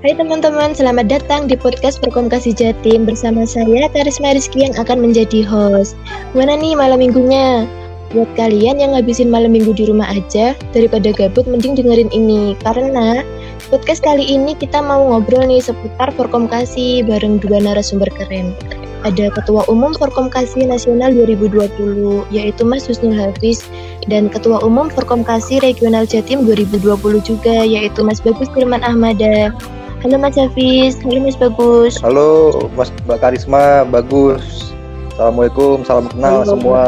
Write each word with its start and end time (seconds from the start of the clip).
Hai 0.00 0.16
teman-teman, 0.16 0.72
selamat 0.72 1.12
datang 1.12 1.44
di 1.44 1.60
podcast 1.60 2.00
Perkomkasi 2.00 2.56
Jatim 2.56 3.04
bersama 3.04 3.44
saya 3.44 3.84
Karisma 3.92 4.32
Rizky 4.32 4.64
yang 4.64 4.72
akan 4.80 4.96
menjadi 4.96 5.44
host. 5.44 5.92
Mana 6.32 6.56
nih 6.56 6.72
malam 6.72 7.04
minggunya? 7.04 7.68
Buat 8.16 8.32
kalian 8.32 8.80
yang 8.80 8.96
ngabisin 8.96 9.28
malam 9.28 9.52
minggu 9.52 9.76
di 9.76 9.84
rumah 9.84 10.08
aja, 10.08 10.56
daripada 10.72 11.12
gabut 11.12 11.44
mending 11.44 11.76
dengerin 11.76 12.08
ini. 12.16 12.56
Karena 12.64 13.20
podcast 13.68 14.00
kali 14.00 14.24
ini 14.24 14.56
kita 14.56 14.80
mau 14.80 15.04
ngobrol 15.12 15.44
nih 15.44 15.60
seputar 15.60 16.16
Perkomkasi 16.16 17.04
bareng 17.04 17.36
dua 17.36 17.60
narasumber 17.60 18.08
keren 18.16 18.56
ada 19.04 19.32
Ketua 19.32 19.64
Umum 19.68 19.96
Forkomkasi 19.96 20.64
Nasional 20.68 21.12
2020 21.12 22.28
yaitu 22.32 22.62
Mas 22.64 22.84
Husnul 22.84 23.16
Hafiz 23.16 23.64
dan 24.08 24.28
Ketua 24.28 24.60
Umum 24.60 24.92
Forkomkasi 24.92 25.60
Regional 25.60 26.04
Jatim 26.04 26.44
2020 26.48 27.00
juga 27.20 27.64
yaitu 27.64 28.00
Mas 28.04 28.20
Bagus 28.20 28.48
Firman 28.52 28.84
Ahmada. 28.84 29.52
Halo 30.00 30.16
Mas 30.16 30.32
Hafiz, 30.32 30.96
halo 31.04 31.28
Mas 31.28 31.36
Bagus. 31.36 32.00
Halo 32.00 32.28
Mas 32.72 32.88
Mbak 33.04 33.20
Karisma, 33.20 33.84
Bagus. 33.84 34.72
Assalamualaikum, 35.12 35.84
salam 35.84 36.08
kenal 36.08 36.40
halo, 36.40 36.48
semua. 36.56 36.84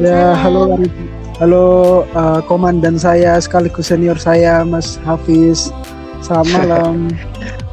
Ya, 0.00 0.32
halo 0.32 0.80
Halo 1.36 1.66
uh, 2.16 2.40
komandan 2.48 2.96
saya 2.96 3.36
sekaligus 3.36 3.92
senior 3.92 4.16
saya 4.16 4.64
Mas 4.64 4.96
Hafiz. 5.04 5.68
Selamat 6.24 6.48
malam. 6.64 7.12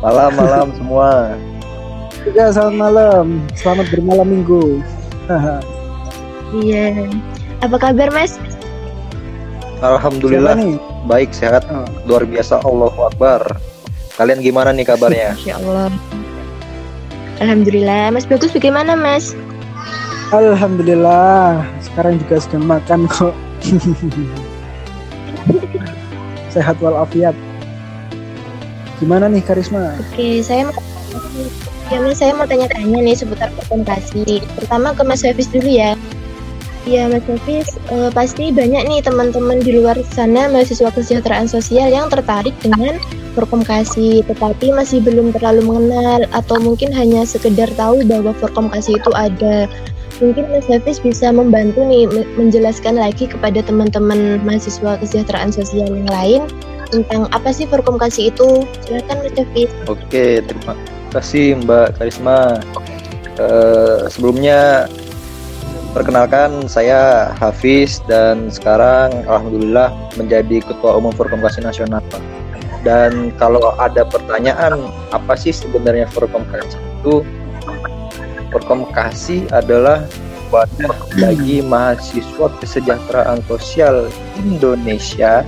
malam 0.03 0.31
malam 0.35 0.67
semua. 0.83 1.39
Ya, 2.35 2.51
selamat 2.51 2.75
malam. 2.75 3.25
Selamat 3.55 3.87
bermalam 3.87 4.27
minggu. 4.27 4.83
Iya. 6.59 7.07
Apa 7.63 7.79
kabar, 7.79 8.11
Mas? 8.11 8.35
Alhamdulillah. 9.79 10.59
Baik, 11.07 11.31
sehat. 11.31 11.63
Oh. 11.71 11.87
Luar 12.03 12.27
biasa. 12.27 12.59
Allahu 12.67 13.07
Akbar. 13.07 13.70
Kalian 14.19 14.39
gimana 14.43 14.75
nih 14.75 14.85
kabarnya? 14.87 15.33
Insya 15.35 15.55
Allah. 15.59 15.91
Alhamdulillah. 17.41 18.13
Mas 18.13 18.27
Bagus 18.27 18.53
bagaimana, 18.53 18.93
Mas? 18.93 19.33
Alhamdulillah. 20.31 21.65
Sekarang 21.83 22.19
juga 22.21 22.39
sedang 22.39 22.65
makan 22.67 23.09
kok. 23.09 23.35
Sehat 26.53 26.77
walafiat. 26.83 27.33
Gimana 28.99 29.25
nih 29.31 29.41
Karisma? 29.41 29.97
Oke, 29.97 30.43
saya 30.45 30.69
mau 30.69 30.77
Ya 31.91 31.99
saya 32.15 32.31
mau 32.31 32.47
tanya-tanya 32.47 33.03
nih 33.03 33.19
seputar 33.19 33.51
presentasi. 33.51 34.39
Pertama 34.55 34.95
ke 34.95 35.03
Mas 35.03 35.27
Hafiz 35.27 35.51
dulu 35.51 35.67
ya. 35.67 35.99
Ya 36.89 37.05
Mas 37.05 37.21
Hafiz, 37.29 37.77
eh, 37.93 38.09
pasti 38.09 38.49
banyak 38.49 38.89
nih 38.89 38.99
teman-teman 39.05 39.61
di 39.61 39.77
luar 39.77 39.93
sana 40.17 40.49
mahasiswa 40.49 40.89
kesejahteraan 40.89 41.45
sosial 41.45 41.93
yang 41.93 42.09
tertarik 42.09 42.57
dengan 42.57 42.97
Forkomkasi, 43.37 44.25
tetapi 44.25 44.73
masih 44.73 44.99
belum 44.99 45.31
terlalu 45.31 45.63
mengenal 45.63 46.25
atau 46.33 46.57
mungkin 46.59 46.89
hanya 46.91 47.21
sekedar 47.23 47.69
tahu 47.77 48.01
bahwa 48.09 48.33
Forkomkasi 48.41 48.97
itu 48.97 49.11
ada. 49.13 49.69
Mungkin 50.19 50.49
Mas 50.49 50.65
Hafiz 50.67 50.97
bisa 50.97 51.29
membantu 51.29 51.85
nih 51.85 52.09
menjelaskan 52.35 52.97
lagi 52.97 53.29
kepada 53.29 53.61
teman-teman 53.61 54.41
mahasiswa 54.41 54.97
kesejahteraan 54.99 55.53
sosial 55.53 55.85
yang 55.85 56.09
lain 56.09 56.41
tentang 56.89 57.29
apa 57.29 57.53
sih 57.53 57.69
Forkomkasi 57.69 58.33
itu. 58.33 58.65
Silakan 58.89 59.21
Mas 59.21 59.37
Hafiz. 59.37 59.69
Oke, 59.85 60.41
terima 60.41 60.73
kasih 61.13 61.61
Mbak 61.61 62.01
Karisma. 62.01 62.57
Uh, 63.39 64.11
sebelumnya 64.11 64.91
perkenalkan 65.91 66.71
saya 66.71 67.31
Hafiz 67.35 67.99
dan 68.07 68.47
sekarang 68.47 69.11
alhamdulillah 69.27 69.91
menjadi 70.15 70.63
Ketua 70.63 70.97
Umum 70.97 71.11
Forum 71.15 71.43
Kasih 71.43 71.67
Nasional. 71.67 72.03
Dan 72.81 73.29
kalau 73.37 73.77
ada 73.77 74.07
pertanyaan 74.07 74.89
apa 75.13 75.37
sih 75.37 75.53
sebenarnya 75.53 76.09
Forum 76.09 76.47
Kasih 76.49 76.79
itu? 76.79 77.15
Forum 78.49 78.87
Kasih 78.95 79.45
adalah 79.51 80.07
wadah 80.51 80.95
bagi 81.15 81.63
mahasiswa 81.63 82.47
kesejahteraan 82.59 83.39
sosial 83.47 84.11
Indonesia 84.39 85.47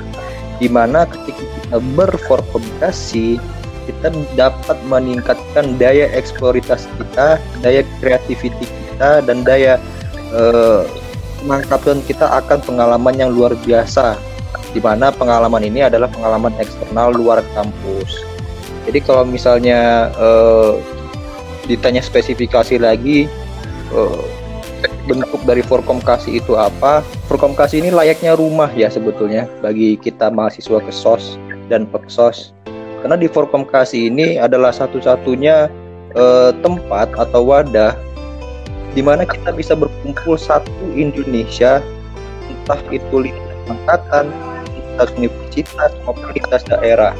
di 0.61 0.71
mana 0.71 1.03
ketika 1.03 1.43
kita 1.43 1.77
berforkomkasi 1.97 3.41
kita 3.83 4.15
dapat 4.39 4.79
meningkatkan 4.87 5.75
daya 5.75 6.07
eksploitasi 6.15 6.87
kita, 6.95 7.35
daya 7.59 7.83
kreativiti 7.99 8.63
kita, 8.63 9.19
dan 9.27 9.43
daya 9.43 9.75
uh, 10.33 10.83
kita 12.07 12.25
akan 12.43 12.59
pengalaman 12.65 13.15
yang 13.15 13.29
luar 13.31 13.53
biasa. 13.61 14.17
Di 14.73 14.81
mana 14.81 15.13
pengalaman 15.13 15.61
ini 15.61 15.85
adalah 15.85 16.09
pengalaman 16.09 16.53
eksternal 16.57 17.13
luar 17.13 17.45
kampus. 17.53 18.25
Jadi 18.89 18.99
kalau 19.05 19.23
misalnya 19.23 20.09
uh, 20.17 20.81
ditanya 21.69 22.01
spesifikasi 22.01 22.81
lagi 22.81 23.29
uh, 23.93 24.25
bentuk 25.07 25.39
dari 25.45 25.61
Forkomkasi 25.61 26.41
itu 26.41 26.57
apa? 26.57 27.05
Forkomkasi 27.29 27.79
ini 27.85 27.93
layaknya 27.93 28.33
rumah 28.33 28.67
ya 28.73 28.89
sebetulnya 28.89 29.45
bagi 29.61 29.95
kita 29.95 30.33
mahasiswa 30.33 30.81
kesos 30.83 31.37
dan 31.71 31.87
peksos 31.87 32.51
karena 33.03 33.19
di 33.19 33.27
Forkomkasi 33.27 34.07
ini 34.07 34.39
adalah 34.39 34.71
satu-satunya 34.71 35.67
uh, 36.15 36.55
tempat 36.63 37.11
atau 37.19 37.51
wadah 37.51 37.99
di 38.93 39.01
mana 39.01 39.25
kita 39.25 39.53
bisa 39.53 39.73
berkumpul 39.73 40.37
satu 40.37 40.85
Indonesia 40.93 41.81
entah 42.49 42.79
itu 42.93 43.27
lintas 43.27 43.57
angkatan, 43.67 44.29
lintas 44.69 45.09
universitas 45.17 45.91
maupun 46.05 46.29
lintas 46.33 46.61
daerah 46.69 47.13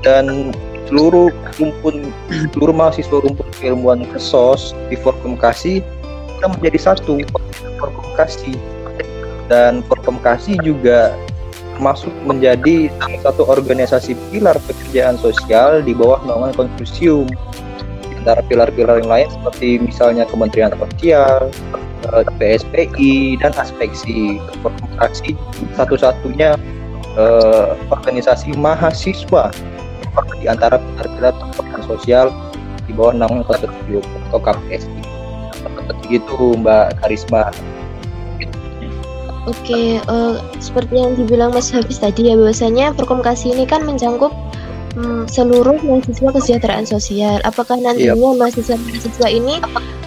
dan 0.00 0.50
seluruh 0.88 1.30
rumpun 1.60 2.10
seluruh 2.50 2.74
mahasiswa 2.74 3.22
rumpun 3.22 3.46
keilmuan 3.60 4.02
kesos 4.10 4.74
di 4.90 4.96
Forkomkasi 4.98 5.84
kita 6.40 6.46
menjadi 6.56 6.78
satu 6.92 7.20
Forkomkasi 7.78 8.56
dan 9.46 9.84
Forkomkasi 9.86 10.56
juga 10.64 11.14
masuk 11.80 12.12
menjadi 12.28 12.92
satu 13.24 13.48
organisasi 13.48 14.12
pilar 14.28 14.54
pekerjaan 14.68 15.16
sosial 15.16 15.80
di 15.80 15.96
bawah 15.96 16.20
naungan 16.28 16.52
konsorsium. 16.52 17.26
Antara 18.20 18.44
pilar-pilar 18.44 19.00
yang 19.00 19.10
lain 19.10 19.28
seperti 19.32 19.80
misalnya 19.80 20.28
Kementerian 20.28 20.72
Sosial, 20.76 21.48
eh, 22.12 22.24
PSPI, 22.36 23.40
dan 23.40 23.56
Aspeksi 23.56 24.36
Korporasi 24.60 25.36
satu-satunya 25.76 26.56
eh, 27.16 27.68
organisasi 27.90 28.54
mahasiswa 28.60 29.50
di 30.40 30.46
antara 30.48 30.76
pilar-pilar 30.78 31.34
pekerjaan 31.54 31.82
sosial 31.86 32.26
di 32.88 32.92
bawah 32.92 33.14
naungan 33.14 33.46
konsorsium 33.46 34.04
atau 34.28 34.40
KPSI. 34.42 35.00
Begitu 36.10 36.58
Mbak 36.58 36.98
Karisma. 37.02 37.54
Oke, 39.48 39.98
uh, 40.10 40.36
seperti 40.60 41.00
yang 41.00 41.16
dibilang 41.16 41.50
Mas 41.56 41.72
Hafiz 41.72 41.96
tadi 41.96 42.28
ya 42.28 42.36
bahwasanya 42.36 42.92
perkomkasi 42.92 43.56
ini 43.56 43.64
kan 43.64 43.88
mencakup 43.88 44.30
um, 44.96 45.26
seluruh 45.28 45.78
mahasiswa 45.82 46.30
kesejahteraan 46.34 46.86
sosial. 46.86 47.38
Apakah 47.46 47.78
nantinya 47.78 48.16
yep. 48.16 48.38
mahasiswa-mahasiswa 48.38 49.28
ini 49.30 49.60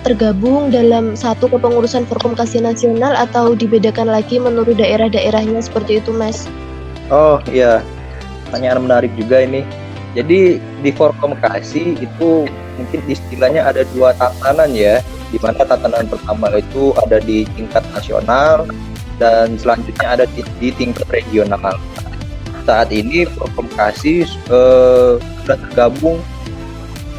tergabung 0.04 0.68
dalam 0.68 1.16
satu 1.16 1.48
kepengurusan 1.48 2.04
perkomkasi 2.08 2.60
nasional 2.60 3.16
atau 3.16 3.56
dibedakan 3.56 4.12
lagi 4.12 4.40
menurut 4.40 4.76
daerah-daerahnya 4.76 5.64
seperti 5.64 6.04
itu, 6.04 6.12
Mas? 6.12 6.48
Oh 7.08 7.40
iya, 7.48 7.80
pertanyaan 8.48 8.84
menarik 8.84 9.12
juga 9.16 9.44
ini. 9.44 9.64
Jadi 10.14 10.62
di 10.62 10.92
Forkomkasi 10.94 11.98
itu 11.98 12.46
mungkin 12.78 13.00
istilahnya 13.10 13.66
ada 13.66 13.82
dua 13.98 14.14
tatanan 14.14 14.70
ya, 14.76 15.02
di 15.34 15.42
mana 15.42 15.66
tatanan 15.66 16.06
pertama 16.06 16.54
itu 16.54 16.94
ada 17.02 17.18
di 17.18 17.50
tingkat 17.58 17.82
nasional, 17.96 18.70
dan 19.18 19.58
selanjutnya 19.58 20.08
ada 20.20 20.26
di, 20.38 20.46
di 20.62 20.70
tingkat 20.70 21.10
regional. 21.10 21.80
Saat 22.64 22.96
ini 22.96 23.28
Prokomkasi 23.28 24.24
uh, 24.48 25.20
sudah 25.44 25.58
tergabung 25.68 26.24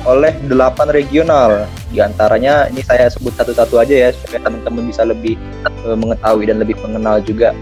oleh 0.05 0.33
delapan 0.49 0.89
regional. 0.93 1.65
Di 1.89 2.01
antaranya 2.05 2.69
ini 2.69 2.85
saya 2.85 3.09
sebut 3.09 3.33
satu-satu 3.37 3.81
aja 3.81 4.09
ya 4.09 4.09
supaya 4.13 4.41
teman-teman 4.45 4.89
bisa 4.89 5.03
lebih 5.05 5.41
uh, 5.85 5.97
mengetahui 5.97 6.45
dan 6.49 6.61
lebih 6.61 6.77
mengenal 6.85 7.21
juga. 7.25 7.57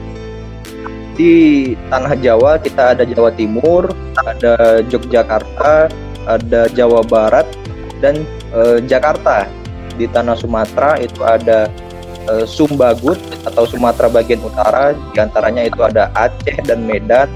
Di 1.14 1.74
tanah 1.92 2.18
Jawa 2.18 2.58
kita 2.58 2.96
ada 2.98 3.04
Jawa 3.06 3.30
Timur, 3.36 3.90
ada 4.16 4.80
Yogyakarta, 4.86 5.92
ada 6.26 6.60
Jawa 6.72 7.04
Barat 7.06 7.46
dan 8.02 8.26
uh, 8.54 8.82
Jakarta. 8.82 9.46
Di 9.94 10.08
tanah 10.08 10.34
Sumatera 10.34 10.98
itu 10.98 11.20
ada 11.22 11.68
uh, 12.26 12.46
Sumbagut 12.48 13.20
atau 13.46 13.68
Sumatera 13.68 14.10
bagian 14.10 14.40
utara 14.42 14.94
di 14.94 15.18
antaranya 15.20 15.62
itu 15.66 15.78
ada 15.84 16.10
Aceh 16.16 16.58
dan 16.64 16.86
Medan 16.86 17.28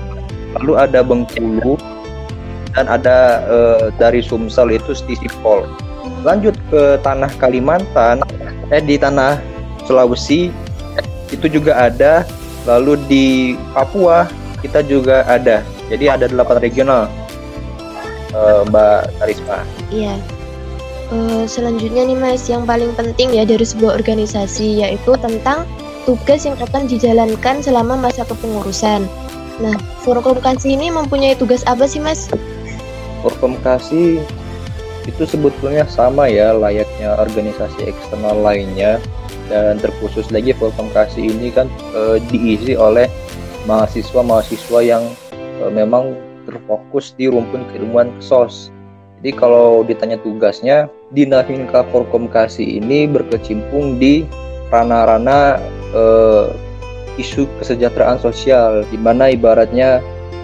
lalu 0.54 0.72
ada 0.78 1.02
Bengkulu 1.02 1.74
dan 2.76 2.86
ada 2.86 3.42
uh, 3.48 3.84
dari 3.96 4.20
Sumsel 4.22 4.70
itu 4.70 4.94
Stisipol 4.94 5.66
lanjut 6.22 6.54
ke 6.70 7.00
tanah 7.02 7.30
Kalimantan 7.40 8.22
eh 8.70 8.82
di 8.82 9.00
tanah 9.00 9.42
Sulawesi 9.86 10.50
itu 11.34 11.46
juga 11.50 11.90
ada 11.90 12.22
lalu 12.66 12.98
di 13.10 13.26
Papua 13.74 14.30
kita 14.62 14.82
juga 14.86 15.26
ada 15.26 15.62
jadi 15.86 16.18
ada 16.18 16.26
delapan 16.26 16.58
regional 16.58 17.06
uh, 18.34 18.66
Mbak 18.66 19.00
Karisma. 19.20 19.58
Iya. 19.90 20.16
Uh, 21.06 21.46
selanjutnya 21.46 22.02
nih 22.02 22.18
Mas, 22.18 22.50
yang 22.50 22.66
paling 22.66 22.90
penting 22.98 23.30
ya 23.30 23.46
dari 23.46 23.62
sebuah 23.62 23.94
organisasi 24.02 24.82
yaitu 24.82 25.14
tentang 25.22 25.62
tugas 26.02 26.42
yang 26.42 26.58
akan 26.58 26.90
dijalankan 26.90 27.62
selama 27.62 27.94
masa 27.94 28.26
kepengurusan. 28.26 29.06
Nah, 29.56 29.76
Forkomkasi 30.04 30.76
ini 30.76 30.92
mempunyai 30.92 31.32
tugas 31.36 31.64
apa 31.64 31.88
sih 31.88 31.98
Mas? 32.02 32.28
Forkomkasi 33.24 34.20
itu 35.06 35.22
sebetulnya 35.24 35.86
sama 35.86 36.26
ya 36.26 36.52
layaknya 36.52 37.14
organisasi 37.16 37.86
eksternal 37.86 38.36
lainnya 38.42 38.98
dan 39.48 39.78
terkhusus 39.78 40.28
lagi 40.34 40.52
Forkomkasi 40.52 41.30
ini 41.30 41.54
kan 41.54 41.70
e, 41.94 42.20
diisi 42.28 42.74
oleh 42.74 43.08
mahasiswa-mahasiswa 43.64 44.80
yang 44.82 45.04
e, 45.32 45.64
memang 45.72 46.12
terfokus 46.46 47.16
di 47.16 47.26
rumpun 47.26 47.66
keilmuan 47.72 48.12
KSOS. 48.22 48.70
Jadi 49.20 49.30
kalau 49.34 49.82
ditanya 49.82 50.20
tugasnya, 50.22 50.86
Dinamika 51.10 51.82
Forkomkasi 51.90 52.78
ini 52.78 53.10
berkecimpung 53.10 53.98
di 53.98 54.22
ranah-ranah 54.70 55.58
uh, 55.94 56.50
isu 57.16 57.48
kesejahteraan 57.60 58.20
sosial, 58.20 58.84
di 58.88 58.98
mana 59.00 59.32
ibaratnya 59.32 60.00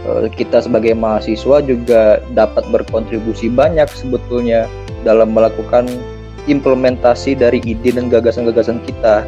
uh, 0.08 0.26
kita 0.28 0.64
sebagai 0.64 0.96
mahasiswa 0.96 1.60
juga 1.64 2.20
dapat 2.32 2.64
berkontribusi 2.72 3.52
banyak 3.52 3.88
sebetulnya 3.92 4.69
dalam 5.06 5.32
melakukan 5.32 5.88
implementasi 6.50 7.38
dari 7.38 7.62
ide 7.62 7.94
dan 7.94 8.10
gagasan-gagasan 8.10 8.82
kita. 8.82 9.22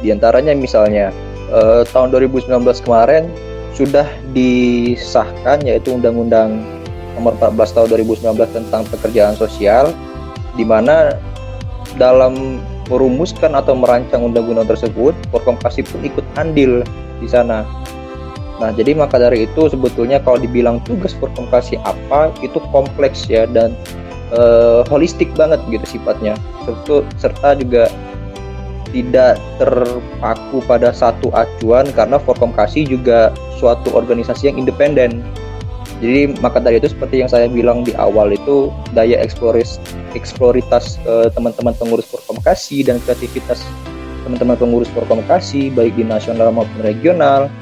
Di 0.00 0.08
antaranya 0.08 0.56
misalnya 0.56 1.12
uh, 1.52 1.84
tahun 1.92 2.14
2019 2.14 2.48
kemarin 2.86 3.28
sudah 3.76 4.08
disahkan 4.32 5.62
yaitu 5.64 5.94
Undang-Undang 5.94 6.60
Nomor 7.18 7.36
14 7.36 7.76
Tahun 7.76 7.88
2019 8.00 8.32
tentang 8.48 8.82
Pekerjaan 8.88 9.36
Sosial 9.36 9.92
di 10.56 10.64
mana 10.64 11.16
dalam 11.98 12.62
merumuskan 12.90 13.54
atau 13.54 13.78
merancang 13.78 14.26
undang-undang 14.26 14.66
tersebut, 14.66 15.14
Forkomkasi 15.30 15.86
pun 15.86 16.02
ikut 16.02 16.26
andil 16.34 16.82
di 17.22 17.28
sana. 17.30 17.62
Nah, 18.60 18.74
jadi 18.76 18.92
maka 18.92 19.16
dari 19.16 19.48
itu 19.48 19.72
sebetulnya 19.72 20.20
kalau 20.20 20.36
dibilang 20.36 20.84
tugas 20.84 21.16
Forkomkasi 21.16 21.80
apa, 21.80 22.34
itu 22.44 22.60
kompleks 22.74 23.24
ya 23.30 23.48
dan 23.48 23.72
uh, 24.34 24.84
holistik 24.90 25.32
banget 25.38 25.62
gitu 25.72 25.96
sifatnya. 25.96 26.36
Serta, 26.66 27.06
serta 27.16 27.48
juga 27.56 27.88
tidak 28.90 29.38
terpaku 29.62 30.58
pada 30.66 30.90
satu 30.90 31.30
acuan 31.32 31.88
karena 31.94 32.18
Forkomkasi 32.18 32.84
juga 32.84 33.30
suatu 33.56 33.94
organisasi 33.94 34.50
yang 34.50 34.58
independen 34.60 35.22
jadi 36.00 36.32
maka 36.40 36.58
dari 36.64 36.80
itu 36.80 36.88
seperti 36.88 37.20
yang 37.20 37.28
saya 37.28 37.46
bilang 37.46 37.84
di 37.84 37.92
awal 38.00 38.32
itu 38.32 38.72
daya 38.96 39.20
eksploris 39.20 39.76
eksploritas 40.16 40.96
uh, 41.04 41.28
teman-teman 41.30 41.76
pengurus 41.76 42.08
Forkomkasi 42.08 42.88
dan 42.88 42.98
kreativitas 43.04 43.60
teman-teman 44.24 44.56
pengurus 44.56 44.88
Forkomkasi 44.96 45.68
baik 45.76 45.94
di 46.00 46.04
nasional 46.08 46.48
maupun 46.50 46.80
regional 46.80 47.52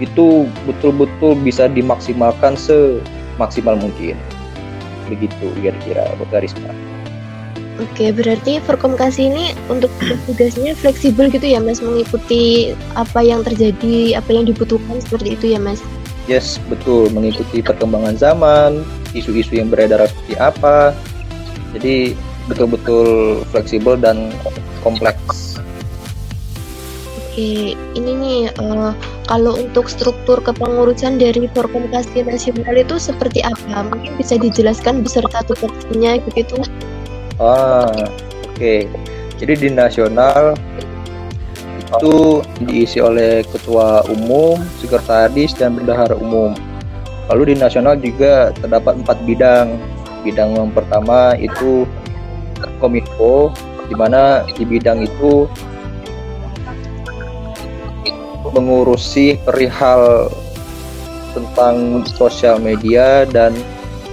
itu 0.00 0.48
betul-betul 0.64 1.36
bisa 1.44 1.68
dimaksimalkan 1.68 2.56
semaksimal 2.56 3.76
mungkin. 3.76 4.16
Begitu 5.12 5.52
kira-kira 5.60 6.08
Bu 6.16 6.24
Karisma. 6.32 6.72
Oke, 7.80 8.12
berarti 8.12 8.60
Forkomkasi 8.60 9.32
ini 9.32 9.56
untuk 9.72 9.88
tugasnya 10.28 10.76
fleksibel 10.76 11.32
gitu 11.32 11.48
ya 11.48 11.60
Mas 11.64 11.80
mengikuti 11.80 12.76
apa 12.92 13.24
yang 13.24 13.40
terjadi, 13.40 14.20
apa 14.20 14.36
yang 14.36 14.44
dibutuhkan 14.44 15.00
seperti 15.00 15.36
itu 15.36 15.56
ya 15.56 15.60
Mas? 15.60 15.80
Yes, 16.28 16.60
betul. 16.68 17.08
Mengikuti 17.12 17.64
perkembangan 17.64 18.16
zaman, 18.18 18.84
isu-isu 19.16 19.56
yang 19.56 19.72
beredar 19.72 20.04
seperti 20.04 20.34
apa. 20.36 20.92
Jadi 21.76 22.18
betul-betul 22.50 23.40
fleksibel 23.54 23.94
dan 23.94 24.34
kompleks. 24.82 25.60
Oke, 27.30 27.78
ini 27.94 28.10
nih 28.18 28.40
uh, 28.58 28.90
kalau 29.30 29.54
untuk 29.54 29.86
struktur 29.86 30.42
kepengurusan 30.42 31.22
dari 31.22 31.46
Forkomkasi 31.54 32.26
Nasional 32.26 32.74
itu 32.74 32.98
seperti 32.98 33.38
apa? 33.46 33.86
Mungkin 33.86 34.18
bisa 34.18 34.34
dijelaskan 34.34 35.06
beserta 35.06 35.46
tugasnya 35.46 36.18
gitu. 36.34 36.58
Ah, 37.38 37.86
oke. 37.86 38.58
Okay. 38.58 38.90
Jadi 39.40 39.52
di 39.56 39.68
nasional 39.72 40.52
itu 41.90 42.44
diisi 42.62 43.02
oleh 43.02 43.42
ketua 43.42 44.06
umum, 44.06 44.62
sekretaris, 44.78 45.52
dan 45.58 45.74
bendahara 45.74 46.14
umum. 46.14 46.54
Lalu 47.30 47.54
di 47.54 47.54
nasional 47.58 47.98
juga 47.98 48.54
terdapat 48.54 49.02
empat 49.02 49.18
bidang. 49.26 49.74
Bidang 50.22 50.54
yang 50.54 50.70
pertama 50.70 51.34
itu 51.38 51.86
Kominfo, 52.78 53.50
di 53.88 53.94
mana 53.96 54.46
di 54.54 54.64
bidang 54.68 55.02
itu 55.02 55.48
mengurusi 58.50 59.38
perihal 59.46 60.28
tentang 61.30 62.02
sosial 62.10 62.58
media 62.58 63.22
dan 63.30 63.54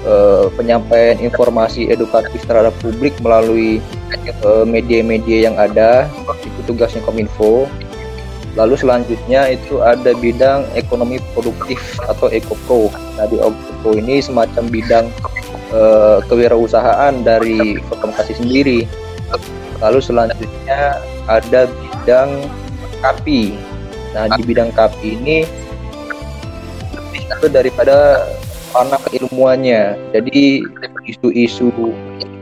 uh, 0.06 0.48
penyampaian 0.54 1.18
informasi 1.18 1.90
edukatif 1.90 2.46
terhadap 2.46 2.74
publik 2.80 3.18
melalui 3.26 3.82
media-media 4.68 5.38
uh, 5.38 5.44
yang 5.52 5.56
ada 5.56 6.06
itu 6.44 6.62
tugasnya 6.68 7.04
Kominfo. 7.04 7.68
Lalu 8.58 8.74
selanjutnya 8.74 9.54
itu 9.54 9.86
ada 9.86 10.18
bidang 10.18 10.66
ekonomi 10.74 11.22
produktif 11.38 11.78
atau 12.10 12.26
ekopro 12.34 12.90
nah 13.14 13.30
di 13.30 13.38
ekopro 13.38 13.94
ini 13.94 14.18
semacam 14.18 14.66
bidang 14.66 15.06
uh, 15.70 16.26
kewirausahaan 16.26 17.14
dari 17.22 17.78
Komunikasi 17.86 18.42
sendiri. 18.42 18.90
Lalu 19.78 20.00
selanjutnya 20.02 20.98
ada 21.30 21.70
bidang 21.70 22.50
KAPI. 23.06 23.54
Nah 24.18 24.26
di 24.34 24.42
bidang 24.42 24.74
KAPI 24.74 25.08
ini 25.22 25.38
itu 27.14 27.46
daripada 27.54 28.26
panah 28.74 28.98
keilmuannya. 29.06 29.98
Jadi 30.18 30.66
isu-isu 31.06 31.70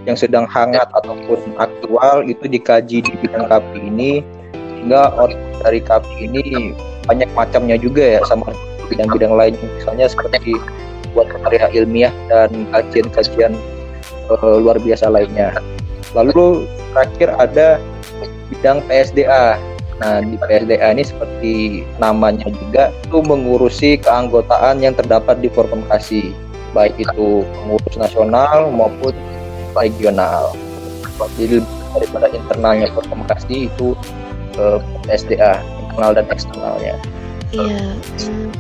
yang 0.05 0.17
sedang 0.17 0.45
hangat 0.49 0.85
ataupun 0.93 1.41
aktual 1.57 2.25
itu 2.25 2.45
dikaji 2.45 3.01
di 3.01 3.11
bidang 3.25 3.49
KAPI 3.49 3.79
ini 3.89 4.11
sehingga 4.53 5.09
orang 5.17 5.33
dari 5.65 5.79
KAPI 5.81 6.15
ini 6.29 6.43
banyak 7.09 7.29
macamnya 7.33 7.77
juga 7.77 8.17
ya 8.17 8.21
sama 8.29 8.53
bidang-bidang 8.89 9.33
lain 9.33 9.53
misalnya 9.81 10.05
seperti 10.05 10.53
buat 11.17 11.25
karya 11.45 11.73
ilmiah 11.73 12.13
dan 12.29 12.69
kajian-kajian 12.69 13.57
uh, 14.29 14.57
luar 14.61 14.77
biasa 14.77 15.09
lainnya. 15.09 15.57
Lalu 16.13 16.69
terakhir 16.93 17.29
ada 17.39 17.67
bidang 18.51 18.85
PSDA 18.85 19.57
Nah, 19.95 20.19
di 20.19 20.35
PSDA 20.35 20.91
ini 20.91 21.03
seperti 21.07 21.53
namanya 22.03 22.51
juga 22.51 22.91
itu 23.07 23.23
mengurusi 23.23 23.95
keanggotaan 24.03 24.83
yang 24.83 24.91
terdapat 24.91 25.39
di 25.39 25.47
Forkomkasi, 25.47 26.35
baik 26.75 26.99
itu 26.99 27.47
pengurus 27.47 27.95
nasional 27.95 28.75
maupun 28.75 29.15
regional. 29.75 30.55
Jadi 31.39 31.63
daripada 31.95 32.27
internalnya 32.31 32.87
Forkomkasi 32.91 33.71
itu 33.71 33.95
eh, 34.59 34.79
PSDA, 35.07 35.59
internal 35.83 36.11
dan 36.15 36.25
eksternalnya. 36.31 36.95
Iya. 37.55 37.95
Hmm. 38.27 38.51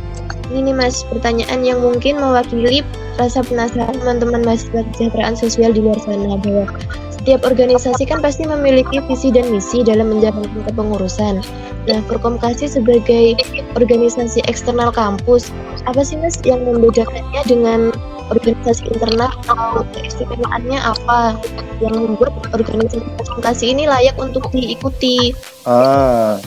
Ini 0.53 0.77
Mas, 0.77 1.01
pertanyaan 1.09 1.65
yang 1.65 1.81
mungkin 1.81 2.21
mewakili 2.21 2.85
rasa 3.17 3.41
penasaran 3.41 3.97
teman-teman 3.97 4.45
mahasiswa 4.45 4.85
kesejahteraan 4.93 5.33
sosial 5.33 5.73
di 5.73 5.81
luar 5.81 5.97
sana 6.05 6.37
bahwa 6.37 6.69
setiap 7.09 7.41
organisasi 7.49 8.05
kan 8.05 8.21
pasti 8.21 8.45
memiliki 8.45 9.01
visi 9.09 9.33
dan 9.33 9.49
misi 9.49 9.81
dalam 9.81 10.13
menjalankan 10.13 10.61
kepengurusan. 10.69 11.41
Nah, 11.89 11.99
Forkomkasi 12.05 12.69
sebagai 12.69 13.33
organisasi 13.73 14.45
eksternal 14.45 14.93
kampus, 14.93 15.49
apa 15.89 16.05
sih 16.05 16.21
Mas 16.21 16.37
yang 16.45 16.61
membedakannya 16.61 17.41
dengan 17.49 17.89
organisasi 18.31 18.89
internal 18.89 19.31
atau 19.45 19.85
keistimewaannya 19.93 20.79
apa 20.79 21.37
yang 21.83 21.95
membuat 21.95 22.33
organisasi 22.55 23.03
Forkomkasi 23.21 23.65
ini 23.75 23.83
layak 23.85 24.15
untuk 24.17 24.47
diikuti? 24.49 25.35
Ah, 25.67 26.39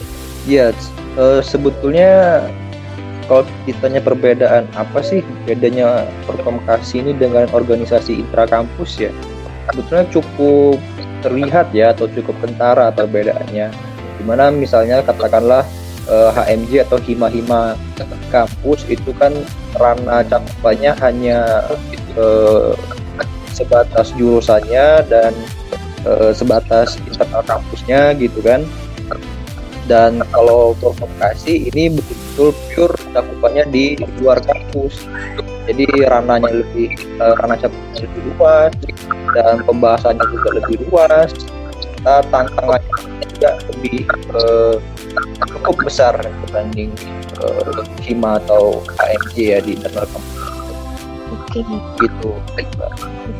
iya, 0.49 0.73
uh, 1.15 1.39
sebetulnya 1.39 2.43
kalau 3.29 3.45
ditanya 3.69 4.01
perbedaan 4.01 4.65
apa 4.73 4.99
sih 5.05 5.21
bedanya 5.45 6.09
Forkomkasi 6.25 7.05
ini 7.05 7.11
dengan 7.13 7.45
organisasi 7.53 8.25
intrakampus 8.25 8.97
ya? 8.97 9.13
sebetulnya 9.69 10.05
cukup 10.09 10.77
terlihat 11.21 11.69
ya 11.75 11.93
atau 11.93 12.09
cukup 12.09 12.35
kentara 12.41 12.89
atau 12.89 13.05
bedanya 13.05 13.69
di 14.17 14.23
mana 14.25 14.49
misalnya 14.49 15.05
katakanlah 15.05 15.63
eh, 16.09 16.29
HMJ 16.33 16.89
atau 16.89 16.97
hima-hima 16.99 17.77
kampus 18.33 18.83
itu 18.89 19.13
kan 19.15 19.31
ranah 19.77 20.25
cakupannya 20.25 20.91
hanya 20.99 21.63
eh, 22.17 22.73
sebatas 23.53 24.11
jurusannya 24.17 25.05
dan 25.07 25.33
eh, 26.03 26.31
sebatas 26.33 26.97
internal 27.05 27.45
kampusnya 27.45 28.17
gitu 28.17 28.41
kan. 28.41 28.65
Dan 29.89 30.21
kalau 30.29 30.77
provokasi 30.77 31.73
ini 31.73 31.89
betul-betul 31.89 32.53
pure 32.69 32.95
cakupannya 33.09 33.65
di 33.73 33.97
luar 34.21 34.37
kampus. 34.37 35.09
Jadi 35.65 35.85
ranahnya 36.05 36.61
lebih 36.61 36.93
uh, 37.17 37.33
ranah 37.41 37.57
cakupannya 37.57 38.05
lebih 38.05 38.21
luas 38.37 38.73
dan 39.33 39.61
pembahasannya 39.65 40.25
juga 40.29 40.49
lebih 40.61 40.77
luas 40.89 41.29
kita 41.99 42.23
tantangannya 42.31 42.95
juga 43.35 43.51
lebih 43.75 44.07
uh, 44.31 44.79
cukup 45.51 45.75
besar 45.83 46.15
dibanding 46.47 46.95
uh, 47.43 47.83
hima 47.99 48.39
atau 48.39 48.79
KMJ 48.95 49.35
ya 49.35 49.59
di 49.59 49.75
internal 49.75 50.07
kampus 50.07 50.39
Oke. 51.29 51.61
gitu 51.99 52.31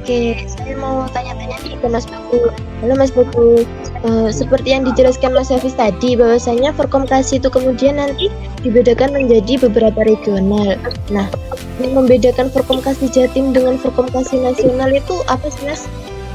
Oke, 0.04 0.44
saya 0.44 0.76
mau 0.76 1.08
tanya-tanya 1.16 1.58
nih 1.62 1.78
ke 1.78 1.88
Mas 1.88 2.10
Bagu. 2.10 2.50
Halo 2.82 2.94
Mas 2.98 3.14
Bagu, 3.14 3.62
uh, 4.04 4.30
seperti 4.34 4.74
yang 4.74 4.84
dijelaskan 4.86 5.38
Mas 5.38 5.54
Hafiz 5.54 5.78
tadi, 5.78 6.18
bahwasanya 6.18 6.74
Forkomkasi 6.74 7.38
itu 7.38 7.50
kemudian 7.54 8.02
nanti 8.02 8.34
dibedakan 8.66 9.14
menjadi 9.14 9.70
beberapa 9.70 10.02
regional. 10.02 10.82
Nah, 11.14 11.30
yang 11.78 11.94
membedakan 11.94 12.50
Forkomkasi 12.50 13.14
Jatim 13.14 13.54
dengan 13.54 13.78
Forkomkasi 13.78 14.42
nasional 14.42 14.90
itu 14.90 15.22
apa 15.30 15.46
sih 15.54 15.64
Mas? 15.70 15.86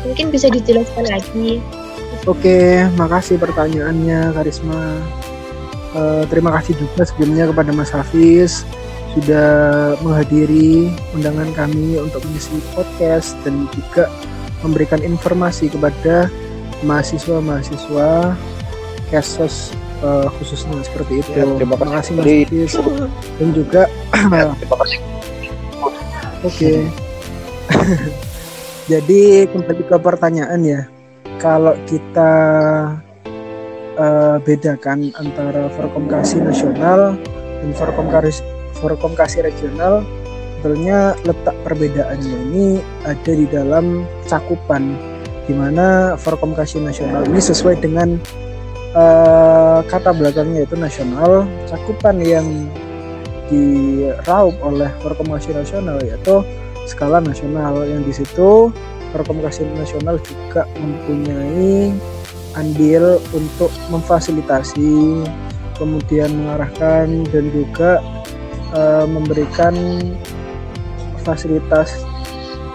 Mungkin 0.07 0.31
bisa 0.31 0.47
dijelaskan 0.51 1.11
lagi. 1.11 1.59
Oke, 2.25 2.89
makasih 2.97 3.37
pertanyaannya 3.37 4.33
Karisma. 4.33 4.97
Uh, 5.93 6.25
terima 6.33 6.57
kasih 6.57 6.73
juga 6.81 7.05
sebelumnya 7.05 7.45
kepada 7.53 7.71
Mas 7.71 7.93
Hafiz 7.93 8.65
sudah 9.13 9.95
menghadiri 10.03 10.91
undangan 11.15 11.53
kami 11.55 12.01
untuk 12.01 12.25
mengisi 12.27 12.59
podcast 12.75 13.37
dan 13.47 13.69
juga 13.71 14.11
memberikan 14.65 15.05
informasi 15.05 15.71
kepada 15.71 16.33
mahasiswa-mahasiswa 16.83 18.35
Kesos 19.13 19.77
uh, 20.01 20.27
khususnya 20.41 20.81
seperti 20.81 21.21
itu. 21.21 21.29
Ya, 21.37 21.45
terima 21.61 21.77
kasih 21.77 22.13
Mas 22.17 22.25
Hafiz 22.25 22.73
dan 23.37 23.49
juga 23.53 23.83
ya, 24.33 24.51
terima 24.65 24.77
kasih. 24.81 24.99
Oke. 26.41 26.49
Okay. 26.49 26.79
Jadi 28.97 29.45
kembali 29.53 29.83
ke 29.87 29.97
pertanyaan 30.01 30.61
ya. 30.65 30.81
Kalau 31.45 31.77
kita 31.85 32.33
uh, 34.01 34.37
bedakan 34.41 35.13
antara 35.21 35.69
Forkomkasi 35.77 36.41
nasional 36.41 37.21
dan 37.61 37.71
Forkomkasi 37.77 38.41
Forkomkasi 38.81 39.45
regional 39.45 40.01
sebetulnya 40.65 41.13
letak 41.29 41.53
perbedaannya 41.61 42.37
ini 42.49 42.81
ada 43.05 43.33
di 43.37 43.45
dalam 43.45 44.09
cakupan 44.25 44.97
di 45.45 45.53
mana 45.53 46.17
Forkomkasi 46.17 46.81
nasional 46.81 47.29
ini 47.29 47.37
sesuai 47.37 47.77
dengan 47.77 48.17
uh, 48.97 49.85
kata 49.85 50.17
belakangnya 50.17 50.65
yaitu 50.65 50.81
nasional 50.81 51.45
cakupan 51.69 52.25
yang 52.25 52.49
diraup 53.53 54.57
oleh 54.65 54.89
Forkomkasi 55.05 55.53
nasional 55.53 56.01
yaitu 56.01 56.41
skala 56.89 57.21
nasional 57.21 57.85
yang 57.85 58.01
di 58.01 58.17
situ 58.17 58.73
Forkomkasi 59.15 59.63
nasional 59.79 60.19
juga 60.19 60.67
mempunyai 60.83 61.95
andil 62.59 63.23
untuk 63.31 63.71
memfasilitasi 63.91 65.23
kemudian 65.79 66.31
mengarahkan 66.35 67.27
dan 67.31 67.45
juga 67.51 68.03
uh, 68.75 69.07
memberikan 69.07 69.75
fasilitas 71.23 72.03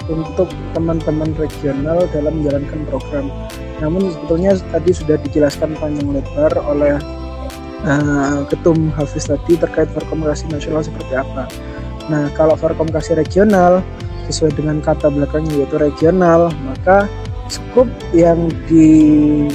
untuk 0.10 0.50
teman-teman 0.74 1.32
regional 1.38 2.10
dalam 2.10 2.42
menjalankan 2.42 2.82
program. 2.90 3.30
Namun 3.80 4.12
sebetulnya 4.12 4.58
tadi 4.74 4.92
sudah 4.92 5.16
dijelaskan 5.22 5.78
panjang 5.78 6.10
lebar 6.12 6.52
oleh 6.66 6.98
uh, 7.86 8.44
Ketum 8.50 8.92
Hafiz 8.98 9.30
tadi 9.30 9.56
terkait 9.56 9.88
verkomunikasi 9.94 10.50
nasional 10.52 10.84
seperti 10.84 11.14
apa. 11.16 11.48
Nah, 12.10 12.34
kalau 12.34 12.58
verkomunikasi 12.58 13.16
regional 13.16 13.86
sesuai 14.30 14.54
dengan 14.54 14.78
kata 14.80 15.10
belakangnya 15.10 15.66
yaitu 15.66 15.76
regional, 15.82 16.54
maka 16.64 17.10
skup 17.50 17.90
yang 18.14 18.54
di 18.70 19.50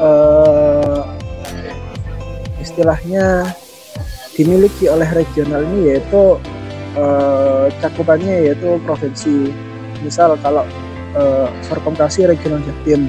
uh, 0.00 1.04
istilahnya 2.64 3.52
dimiliki 4.34 4.88
oleh 4.88 5.06
regional 5.12 5.62
ini 5.62 5.94
yaitu 5.94 6.40
uh, 6.96 7.68
cakupannya 7.78 8.50
yaitu 8.50 8.80
provinsi. 8.82 9.52
Misal 10.00 10.40
kalau 10.40 10.64
uh, 11.14 11.46
Forkomkasi 11.68 12.24
regional 12.24 12.64
Jatim, 12.64 13.06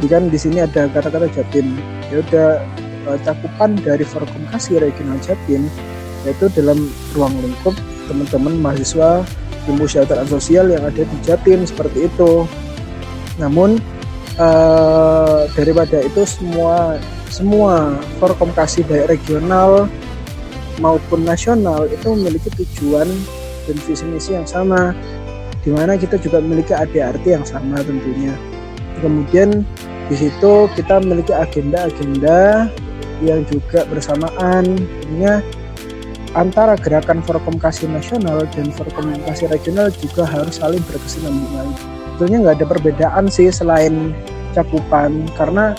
jadi 0.00 0.06
kan 0.08 0.22
di 0.32 0.38
sini 0.40 0.64
ada 0.64 0.88
kata-kata 0.90 1.28
Jatim. 1.30 1.76
Ya 2.08 2.24
udah 2.24 2.48
uh, 3.12 3.18
cakupan 3.22 3.76
dari 3.84 4.02
Forkomkasi 4.02 4.80
regional 4.80 5.20
Jatim 5.20 5.68
yaitu 6.26 6.50
dalam 6.58 6.90
ruang 7.14 7.30
lingkup 7.38 7.76
teman-teman 8.10 8.58
mahasiswa 8.58 9.22
ilmu 9.66 9.86
sosial 9.90 10.70
yang 10.70 10.82
ada 10.86 11.02
di 11.02 11.16
Jatim 11.26 11.66
seperti 11.66 12.06
itu. 12.06 12.46
Namun 13.36 13.76
uh, 14.40 15.48
daripada 15.52 16.00
itu 16.00 16.22
semua 16.24 16.96
semua 17.28 17.98
Forkomkasi 18.22 18.86
baik 18.86 19.18
regional 19.18 19.90
maupun 20.80 21.24
nasional 21.24 21.88
itu 21.88 22.12
memiliki 22.12 22.48
tujuan 22.52 23.08
dan 23.66 23.76
visi 23.84 24.04
misi 24.06 24.30
yang 24.36 24.46
sama 24.46 24.94
di 25.64 25.74
mana 25.74 25.98
kita 25.98 26.20
juga 26.20 26.38
memiliki 26.38 26.70
ADRT 26.70 27.24
yang 27.26 27.46
sama 27.46 27.82
tentunya 27.82 28.32
kemudian 29.02 29.66
di 30.06 30.14
situ 30.14 30.70
kita 30.78 31.02
memiliki 31.02 31.34
agenda-agenda 31.34 32.70
yang 33.24 33.42
juga 33.48 33.82
bersamaan 33.88 34.62
tentunya 34.78 35.42
antara 36.36 36.76
gerakan 36.76 37.24
Forkomkasi 37.24 37.88
nasional 37.88 38.44
dan 38.52 38.68
Forkomkasi 38.68 39.48
regional 39.48 39.88
juga 39.96 40.28
harus 40.28 40.60
saling 40.60 40.84
berkesinambungan. 40.84 41.72
Tentunya 42.16 42.36
nggak 42.44 42.56
ada 42.60 42.66
perbedaan 42.68 43.24
sih 43.32 43.48
selain 43.48 44.12
cakupan 44.52 45.24
karena 45.34 45.72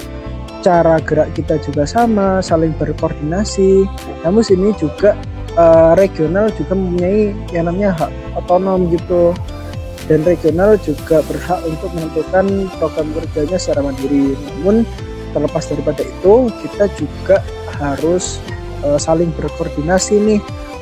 cara 0.66 0.98
gerak 1.06 1.38
kita 1.38 1.62
juga 1.62 1.86
sama, 1.86 2.42
saling 2.42 2.74
berkoordinasi. 2.76 3.86
Namun 4.26 4.42
sini 4.42 4.74
juga 4.82 5.14
uh, 5.54 5.94
regional 5.94 6.50
juga 6.58 6.74
mempunyai 6.74 7.38
yang 7.54 7.70
namanya 7.70 7.94
hak 7.94 8.12
otonom 8.44 8.90
gitu. 8.90 9.38
Dan 10.08 10.24
regional 10.24 10.80
juga 10.82 11.20
berhak 11.28 11.68
untuk 11.68 11.92
menentukan 11.92 12.72
program 12.80 13.08
kerjanya 13.12 13.58
secara 13.60 13.92
mandiri. 13.92 14.40
Namun 14.58 14.88
terlepas 15.36 15.68
daripada 15.68 16.02
itu, 16.02 16.48
kita 16.64 16.88
juga 16.96 17.44
harus 17.76 18.40
uh, 18.86 19.00
saling 19.00 19.32
berkoordinasi 19.34 20.20
nih 20.22 20.42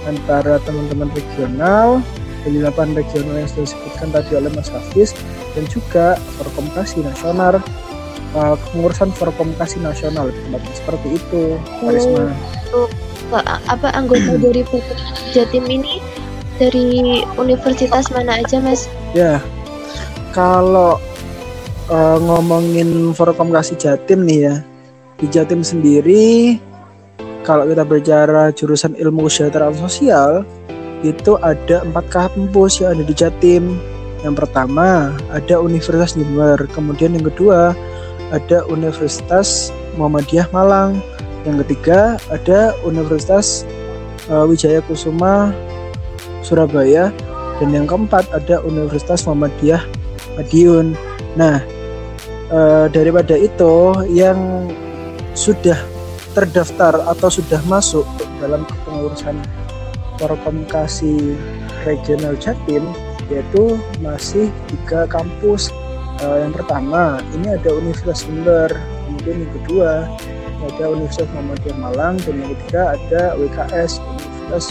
antara 0.10 0.58
teman-teman 0.64 1.10
regional 1.14 2.02
dari 2.46 2.62
8 2.62 2.94
regional 2.94 3.42
yang 3.42 3.50
sudah 3.50 3.66
disebutkan 3.66 4.08
tadi 4.14 4.32
oleh 4.38 4.52
Mas 4.54 4.70
Hafiz 4.70 5.18
dan 5.58 5.66
juga 5.66 6.20
perkomunikasi 6.38 7.02
nasional 7.02 7.58
uh, 8.38 8.56
pengurusan 8.70 9.10
Forkomunikasi 9.16 9.80
Nasional 9.82 10.30
seperti 10.76 11.18
itu 11.18 11.58
Karisma. 11.82 12.30
Oh, 12.76 12.88
apa 13.42 13.90
anggota 13.96 14.38
dari 14.38 14.62
Jatim 15.34 15.66
ini 15.66 16.04
dari 16.62 17.24
universitas 17.40 18.14
mana 18.14 18.44
aja 18.44 18.62
Mas? 18.62 18.86
Ya, 19.18 19.42
kalau 20.36 21.02
uh, 21.90 22.18
ngomongin 22.22 23.16
Forkomunikasi 23.16 23.80
Jatim 23.80 24.28
nih 24.28 24.40
ya, 24.52 24.56
di 25.18 25.26
Jatim 25.32 25.64
sendiri 25.64 26.60
kalau 27.46 27.70
kita 27.70 27.86
bicara 27.86 28.50
jurusan 28.50 28.98
ilmu 28.98 29.30
kesejahteraan 29.30 29.78
sosial 29.78 30.42
itu 31.06 31.38
ada 31.46 31.86
empat 31.86 32.10
kampus 32.10 32.82
yang 32.82 32.98
ada 32.98 33.06
di 33.06 33.14
Jatim. 33.14 33.78
Yang 34.26 34.42
pertama 34.42 35.14
ada 35.30 35.62
Universitas 35.62 36.18
Jember, 36.18 36.58
kemudian 36.74 37.14
yang 37.14 37.30
kedua 37.30 37.78
ada 38.34 38.66
Universitas 38.66 39.70
Muhammadiyah 40.02 40.50
Malang. 40.50 40.98
Yang 41.46 41.70
ketiga 41.70 42.18
ada 42.34 42.74
Universitas 42.82 43.62
uh, 44.34 44.50
Wijaya 44.50 44.82
Kusuma 44.90 45.54
Surabaya 46.42 47.14
dan 47.62 47.70
yang 47.70 47.86
keempat 47.86 48.26
ada 48.34 48.66
Universitas 48.66 49.30
Muhammadiyah 49.30 49.86
Madiun. 50.42 50.98
Nah, 51.38 51.62
uh, 52.50 52.90
daripada 52.90 53.38
itu 53.38 53.94
yang 54.10 54.66
sudah 55.38 55.78
terdaftar 56.36 57.00
atau 57.08 57.30
sudah 57.32 57.64
masuk 57.66 58.04
dalam 58.44 58.68
kepengurusan 58.68 59.40
komunikasi 60.20 61.36
regional 61.84 62.36
Jatim 62.40 62.84
yaitu 63.28 63.80
masih 64.00 64.54
tiga 64.70 65.10
kampus 65.10 65.74
uh, 66.22 66.38
yang 66.46 66.54
pertama 66.54 67.20
ini 67.34 67.58
ada 67.58 67.74
Universitas 67.74 68.24
Sumber 68.24 68.70
kemudian 69.10 69.48
yang 69.48 69.54
kedua 69.64 69.92
ada 70.66 70.84
Universitas 70.94 71.30
Muhammadiyah 71.34 71.78
Malang 71.82 72.16
dan 72.24 72.36
yang 72.42 72.52
ketiga 72.58 72.82
ada 72.96 73.22
WKS 73.36 74.00
Universitas 74.00 74.66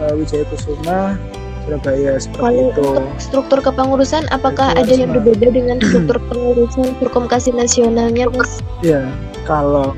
uh, 0.00 0.12
Wijaya 0.16 0.44
Kusuma 0.48 1.18
Surabaya 1.60 2.16
seperti 2.16 2.40
Kalau 2.40 2.72
itu. 2.72 2.88
Struktur 3.20 3.58
kepengurusan 3.60 4.24
apakah 4.32 4.72
ada 4.72 4.90
yang 4.90 5.12
berbeda 5.12 5.52
dengan 5.52 5.76
struktur 5.78 6.18
pengurusan 6.32 6.96
berkomunikasi 6.98 7.52
nasionalnya, 7.52 8.32
Mas? 8.32 8.64
Ya, 8.80 9.04
kalau 9.44 9.92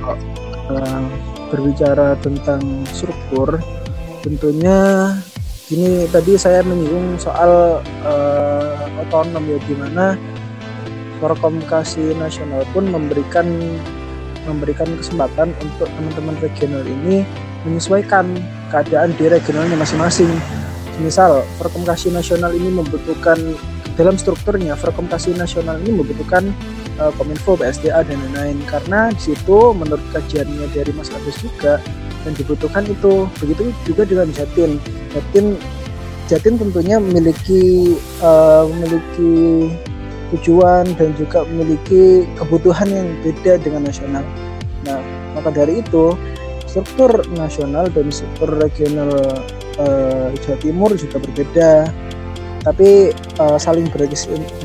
uh, 0.73 1.05
berbicara 1.52 2.17
tentang 2.25 2.61
struktur 2.88 3.61
tentunya 4.25 5.12
ini 5.73 6.05
tadi 6.09 6.37
saya 6.37 6.61
menyinggung 6.64 7.17
soal 7.17 7.81
uh, 8.05 9.02
otonom 9.05 9.45
ya 9.49 9.59
gimana 9.69 10.17
Forkomunikasi 11.23 12.19
Nasional 12.19 12.67
pun 12.75 12.91
memberikan 12.91 13.47
memberikan 14.43 14.91
kesempatan 14.99 15.55
untuk 15.62 15.87
teman-teman 15.87 16.35
regional 16.43 16.83
ini 16.83 17.23
menyesuaikan 17.62 18.26
keadaan 18.75 19.14
di 19.14 19.31
regionalnya 19.31 19.79
masing-masing. 19.79 20.26
Misal, 20.99 21.47
Forkomunikasi 21.62 22.11
Nasional 22.11 22.50
ini 22.59 22.75
membutuhkan 22.75 23.38
dalam 23.95 24.19
strukturnya 24.19 24.75
Forkomunikasi 24.75 25.38
Nasional 25.38 25.79
ini 25.87 25.95
membutuhkan 25.95 26.50
uh, 27.02 27.11
Kominfo, 27.18 27.59
PSDA 27.59 28.06
dan 28.06 28.23
lain-lain 28.30 28.62
karena 28.71 29.11
di 29.11 29.35
situ 29.35 29.75
menurut 29.75 30.02
kajiannya 30.14 30.71
dari 30.71 30.94
Mas 30.94 31.11
Agus 31.11 31.42
juga 31.42 31.82
yang 32.23 32.38
dibutuhkan 32.38 32.87
itu 32.87 33.26
begitu 33.42 33.75
juga 33.82 34.06
dengan 34.06 34.30
Jatim. 34.30 34.78
Jatim 35.11 35.59
Jatim 36.30 36.54
tentunya 36.54 37.02
memiliki 37.02 37.99
uh, 38.23 38.71
memiliki 38.71 39.35
tujuan 40.32 40.87
dan 40.97 41.12
juga 41.18 41.44
memiliki 41.44 42.25
kebutuhan 42.38 42.88
yang 42.88 43.09
beda 43.21 43.61
dengan 43.61 43.85
nasional. 43.90 44.25
Nah, 44.88 45.02
maka 45.37 45.52
dari 45.52 45.85
itu 45.85 46.16
struktur 46.64 47.21
nasional 47.37 47.92
dan 47.92 48.09
struktur 48.09 48.56
regional 48.56 49.12
uh, 49.76 50.32
Jawa 50.40 50.59
Timur 50.62 50.90
juga 50.97 51.21
berbeda, 51.21 51.92
tapi 52.62 53.11
uh, 53.42 53.59
saling 53.59 53.90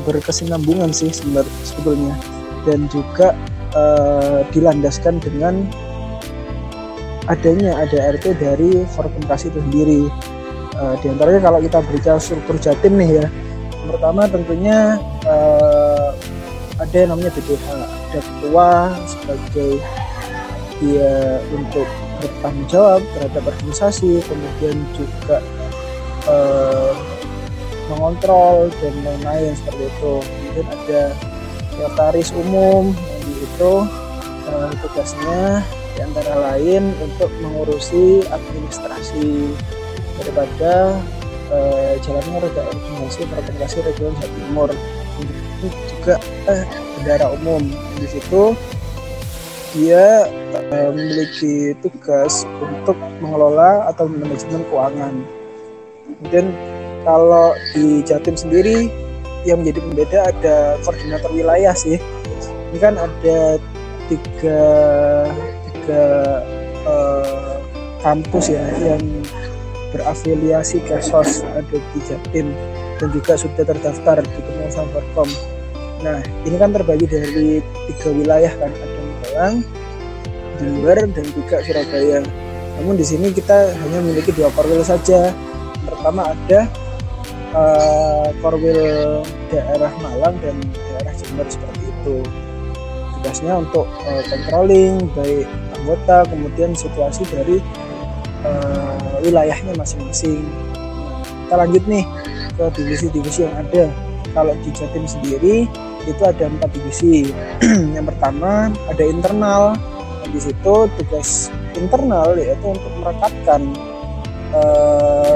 berkesinambungan 0.06 0.94
sih 0.94 1.10
sebetulnya 1.10 2.14
dan 2.62 2.86
juga 2.90 3.34
uh, 3.74 4.46
dilandaskan 4.54 5.18
dengan 5.18 5.66
adanya 7.28 7.84
ada 7.84 8.16
RT 8.16 8.40
dari 8.40 8.86
Forkomunikasi 8.96 9.52
itu 9.52 9.60
sendiri. 9.60 10.02
Uh, 10.78 10.94
di 11.02 11.10
antaranya 11.10 11.42
kalau 11.42 11.58
kita 11.58 11.78
berbicara 11.82 12.18
struktur 12.22 12.56
Jatim 12.62 12.94
nih 12.96 13.18
ya, 13.18 13.26
pertama 13.90 14.30
tentunya 14.30 15.02
uh, 15.26 16.14
ada 16.78 16.94
yang 16.94 17.10
namanya 17.10 17.34
BPH 17.34 17.66
ada 17.74 18.20
ketua 18.22 18.70
sebagai 19.10 19.70
dia 20.78 21.42
untuk 21.50 21.88
bertanggung 22.22 22.68
jawab 22.70 23.02
terhadap 23.18 23.42
organisasi 23.50 24.22
kemudian 24.22 24.76
juga 24.94 25.42
uh, 26.30 26.94
mengontrol 27.88 28.68
dan 28.80 28.94
lain-lain 29.04 29.52
seperti 29.56 29.84
itu. 29.88 30.14
Kemudian 30.22 30.66
ada 30.68 31.02
sekretaris 31.72 32.28
umum 32.34 32.90
yang 32.92 33.36
itu 33.38 33.72
uh, 34.50 34.70
tugasnya 34.82 35.62
di 35.94 36.00
antara 36.02 36.34
lain 36.54 36.94
untuk 37.02 37.30
mengurusi 37.42 38.22
administrasi 38.30 39.50
daripada 40.18 40.98
uh, 41.54 41.94
jalannya 42.02 42.38
reda 42.42 42.62
organisasi 42.66 43.22
organisasi 43.30 43.76
regional 43.86 44.14
Jawa 44.18 44.34
Timur. 44.34 44.70
Itu 45.58 45.66
juga 45.90 46.14
eh, 46.46 46.64
bendara 46.98 47.26
umum. 47.34 47.62
Di 47.98 48.06
situ 48.06 48.54
dia 49.74 50.26
uh, 50.54 50.90
memiliki 50.94 51.78
tugas 51.82 52.46
untuk 52.58 52.98
mengelola 53.22 53.90
atau 53.90 54.10
manajemen 54.10 54.62
keuangan. 54.70 55.14
Dan 56.34 56.50
kalau 57.08 57.56
di 57.72 58.04
Jatim 58.04 58.36
sendiri 58.36 58.92
yang 59.48 59.64
menjadi 59.64 59.80
pembeda 59.80 60.18
ada 60.28 60.56
koordinator 60.84 61.32
wilayah 61.32 61.72
sih 61.72 61.96
ini 62.68 62.78
kan 62.78 63.00
ada 63.00 63.56
tiga 64.12 64.60
tiga 65.72 66.04
uh, 66.84 67.56
kampus 68.04 68.52
ya 68.52 68.60
yang 68.84 69.00
berafiliasi 69.96 70.84
ke 70.84 71.00
SOS 71.00 71.48
ada 71.48 71.64
di 71.64 72.00
Jatim 72.04 72.52
dan 73.00 73.08
juga 73.14 73.40
sudah 73.40 73.64
terdaftar 73.64 74.20
di 74.20 74.40
Kementerian. 74.42 75.30
Nah, 75.98 76.18
ini 76.46 76.56
kan 76.58 76.70
terbagi 76.70 77.06
dari 77.10 77.58
tiga 77.90 78.08
wilayah 78.14 78.52
kan, 78.58 78.70
ada 78.70 78.98
Magelang, 79.02 79.56
Jember, 80.58 80.98
dan 81.10 81.26
juga 81.34 81.56
Surabaya. 81.62 82.22
Namun 82.78 82.94
di 82.94 83.06
sini 83.06 83.34
kita 83.34 83.74
hanya 83.74 83.98
memiliki 84.02 84.30
dua 84.30 84.50
korwil 84.54 84.82
saja. 84.86 85.34
Pertama 85.86 86.34
ada 86.34 86.70
korwil 88.44 89.24
daerah 89.48 89.92
Malang 90.04 90.36
dan 90.44 90.56
daerah 90.72 91.12
Jember 91.16 91.46
seperti 91.48 91.88
itu. 91.88 92.16
Tugasnya 93.18 93.58
untuk 93.58 93.86
uh, 94.06 94.22
controlling 94.30 95.10
baik 95.16 95.48
anggota, 95.74 96.28
kemudian 96.30 96.70
situasi 96.76 97.26
dari 97.32 97.58
uh, 98.46 99.18
wilayahnya 99.24 99.74
masing-masing. 99.74 100.46
Kita 101.48 101.54
lanjut 101.58 101.82
nih 101.88 102.04
ke 102.54 102.64
divisi-divisi 102.76 103.48
yang 103.48 103.56
ada. 103.58 103.90
Kalau 104.36 104.52
di 104.60 104.70
Jatim 104.76 105.08
sendiri 105.08 105.64
itu 106.04 106.22
ada 106.22 106.44
empat 106.46 106.70
divisi. 106.76 107.32
yang 107.96 108.04
pertama 108.06 108.70
ada 108.86 109.04
internal. 109.04 109.74
Di 110.28 110.36
situ 110.44 110.74
tugas 111.00 111.48
internal 111.72 112.36
yaitu 112.36 112.68
untuk 112.68 112.92
merekatkan 113.00 113.72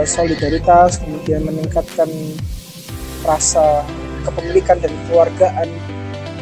solidaritas, 0.05 1.01
kemudian 1.01 1.47
meningkatkan 1.47 2.09
rasa 3.23 3.87
kepemilikan 4.27 4.79
dan 4.83 4.93
keluargaan 5.09 5.69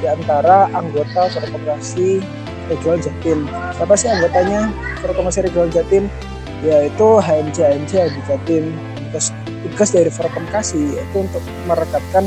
di 0.00 0.06
antara 0.08 0.68
anggota 0.72 1.28
korporasi 1.28 2.24
regional 2.72 2.98
Jatim. 3.00 3.44
Siapa 3.76 3.94
sih 3.96 4.08
anggotanya 4.08 4.72
korporasi 5.04 5.44
regional 5.44 5.68
Jatim? 5.68 6.08
yaitu 6.60 7.06
HMC 7.20 7.56
HMC 7.56 7.92
di 8.12 8.20
Jatim 8.28 8.64
tugas 9.60 9.90
dari 9.92 10.10
Forkomunikasi 10.12 10.80
yaitu 10.96 11.16
untuk 11.24 11.42
merekatkan 11.64 12.24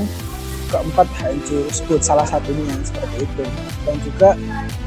keempat 0.70 1.06
HMC 1.22 1.70
tersebut 1.70 2.02
salah 2.02 2.26
satunya 2.26 2.74
seperti 2.82 3.30
itu 3.30 3.44
dan 3.86 3.96
juga 4.02 4.30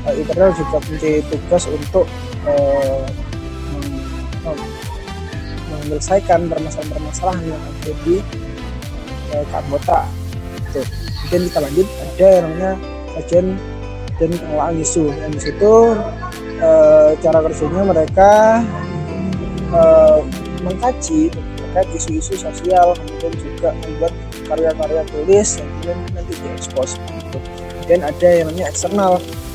uh, 0.06 0.14
internal 0.14 0.50
juga 0.54 0.76
punya 0.82 1.22
tugas 1.30 1.64
untuk 1.70 2.06
uh, 2.46 3.06
menyelesaikan 5.86 6.50
permasalahan-permasalahan 6.50 7.44
yang 7.46 7.62
ada 7.62 7.92
di 8.02 8.16
anggota 9.54 10.00
itu 10.56 10.82
kemudian 11.26 11.42
kita 11.50 11.58
lanjut 11.62 11.86
ada 11.86 12.26
yang 12.26 12.44
namanya 12.46 12.72
kajian 13.16 13.46
dan 14.16 14.30
pengelolaan 14.32 14.76
isu. 14.80 15.04
Dan 15.12 15.30
di 15.32 15.40
situ 15.40 15.74
uh, 16.60 17.10
cara 17.20 17.38
kerjanya 17.44 17.82
mereka 17.84 18.32
uh, 19.72 20.20
mengkaji 20.64 21.30
isu-isu 21.92 22.40
sosial 22.40 22.96
kemudian 22.96 23.32
juga 23.36 23.76
membuat 23.84 24.12
karya-karya 24.48 25.02
tulis 25.12 25.48
yang 25.60 25.68
kemudian 25.68 25.98
nanti 26.16 26.32
diekspos. 26.40 26.90
Gitu. 26.96 27.38
dan 27.86 28.02
ada 28.02 28.28
yang 28.32 28.50
namanya 28.50 28.66
eksternal. 28.72 29.12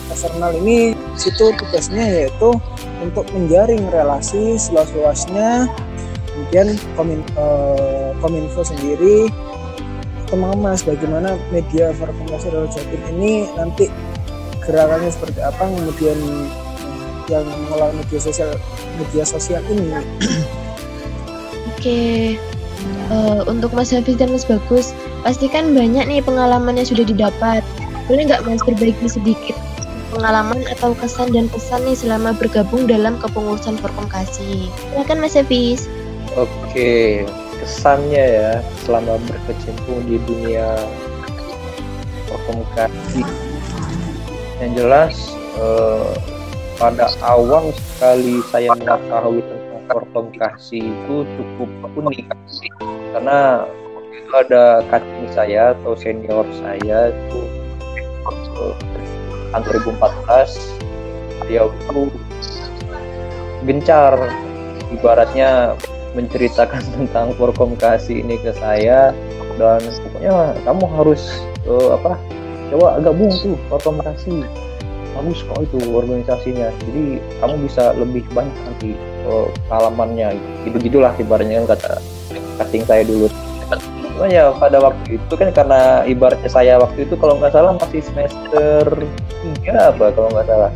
Eksternal 0.08 0.52
ini 0.62 0.94
situ 1.20 1.52
tugasnya 1.56 2.04
yaitu 2.04 2.56
untuk 3.02 3.26
menjaring 3.34 3.82
relasi 3.89 4.56
seluas-luasnya 4.56 5.67
kemudian 6.52 6.76
komin, 7.00 7.24
uh, 7.40 8.12
kominfo 8.20 8.60
sendiri 8.68 9.32
mengemas 10.36 10.84
bagaimana 10.84 11.40
media 11.52 11.92
informasi 11.96 12.52
dalam 12.52 12.68
Jatim 12.72 13.00
ini 13.16 13.48
nanti 13.56 13.88
gerakannya 14.64 15.12
seperti 15.12 15.40
apa 15.44 15.64
kemudian 15.64 16.20
yang 17.32 17.48
mengelola 17.48 17.96
media 17.96 18.20
sosial 18.20 18.52
media 19.00 19.24
sosial 19.24 19.64
ini. 19.72 19.96
Oke, 21.72 22.36
uh, 23.12 23.48
untuk 23.48 23.72
Mas 23.72 23.96
Hafiz 23.96 24.20
dan 24.20 24.36
Mas 24.36 24.44
Bagus, 24.44 24.92
pastikan 25.24 25.72
banyak 25.72 26.04
nih 26.08 26.24
pengalaman 26.24 26.80
yang 26.80 26.88
sudah 26.88 27.08
didapat. 27.08 27.64
Boleh 28.12 28.28
nggak 28.28 28.44
Mas 28.44 28.64
berbagi 28.64 29.08
sedikit 29.08 29.56
pengalaman 30.12 30.68
atau 30.68 30.92
kesan 31.00 31.32
dan 31.32 31.48
pesan 31.48 31.88
nih 31.88 31.96
selama 31.96 32.36
bergabung 32.36 32.88
dalam 32.88 33.16
kepengurusan 33.20 33.80
Forkomkasi? 33.80 34.68
Silakan 34.92 35.24
Mas 35.24 35.36
Hafiz. 35.36 35.88
Oke, 36.39 37.28
kesannya 37.60 38.26
ya 38.39 38.52
selama 38.88 39.20
berkecimpung 39.28 40.00
di 40.08 40.15
dunia 40.24 40.80
Forkomkasi. 42.32 43.20
Yang 44.63 44.72
jelas 44.80 45.15
uh, 45.60 46.15
pada 46.80 47.12
awal 47.22 47.76
sekali 47.76 48.39
saya 48.48 48.72
mengetahui 48.80 49.44
tentang 49.44 50.28
kasih 50.39 50.88
itu 50.88 51.15
cukup 51.36 51.70
unik 52.00 52.32
karena 53.12 53.67
itu 54.15 54.32
ada 54.32 54.80
kating 54.88 55.28
saya 55.36 55.76
atau 55.76 56.00
senior 56.00 56.48
saya 56.63 57.12
itu 57.12 57.39
uh, 58.56 58.76
tahun 59.52 59.62
2014 59.67 61.52
dia 61.52 61.67
itu 61.67 62.02
gencar 63.67 64.15
ibaratnya 64.96 65.76
menceritakan 66.13 66.84
tentang 66.95 67.34
Forkom 67.36 67.76
kasih 67.80 68.24
ini 68.24 68.39
ke 68.39 68.52
saya. 68.56 69.15
Dan 69.60 69.84
pokoknya 69.84 70.56
kamu 70.63 70.86
harus 70.97 71.21
uh, 71.67 71.93
apa 72.00 72.17
coba 72.71 72.97
gabung 73.04 73.32
tuh 73.36 73.60
Forkom 73.67 74.00
kasih. 74.02 74.43
Bagus 75.12 75.43
kok 75.43 75.60
itu 75.60 75.78
organisasinya. 75.91 76.71
Jadi 76.88 77.19
kamu 77.43 77.56
bisa 77.67 77.91
lebih 78.00 78.24
banyak 78.32 78.56
nanti 78.63 78.95
uh, 79.28 79.52
pengalamannya. 79.67 80.39
Gitu 80.63 80.78
gitulah 80.88 81.12
ibaratnya 81.19 81.63
kan 81.63 81.76
kata 81.76 81.93
casting 82.58 82.84
saya 82.88 83.04
dulu. 83.04 83.28
Cuma 84.21 84.28
ya 84.28 84.54
pada 84.56 84.78
waktu 84.80 85.19
itu 85.19 85.34
kan 85.34 85.50
karena 85.52 86.06
ibaratnya 86.08 86.50
saya 86.52 86.80
waktu 86.80 87.10
itu 87.10 87.15
kalau 87.19 87.39
nggak 87.39 87.52
salah 87.56 87.76
masih 87.76 88.02
semester 88.04 88.86
tiga 89.43 89.91
apa 89.91 90.15
kalau 90.15 90.30
nggak 90.32 90.47
salah. 90.47 90.71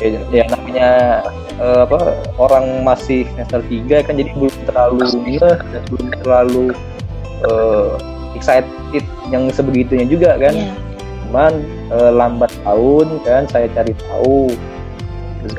Ya, 0.00 0.16
ya 0.32 0.44
namanya 0.70 1.26
uh, 1.58 1.82
apa 1.82 1.98
orang 2.38 2.86
masih 2.86 3.26
semester 3.34 3.58
tiga 3.66 4.06
kan 4.06 4.14
jadi 4.14 4.30
belum 4.38 4.54
terlalu 4.70 5.02
ya 5.26 5.58
dan 5.58 5.82
belum 5.90 6.06
terlalu 6.22 6.64
uh, 7.50 7.98
excited 8.38 9.02
yang 9.34 9.50
sebegitunya 9.50 10.06
juga 10.06 10.38
kan 10.38 10.54
yeah. 10.54 10.70
cuman 11.26 11.52
uh, 11.90 12.10
lambat 12.14 12.54
tahun 12.62 13.18
kan 13.26 13.42
saya 13.50 13.66
cari 13.74 13.98
tahu 13.98 14.54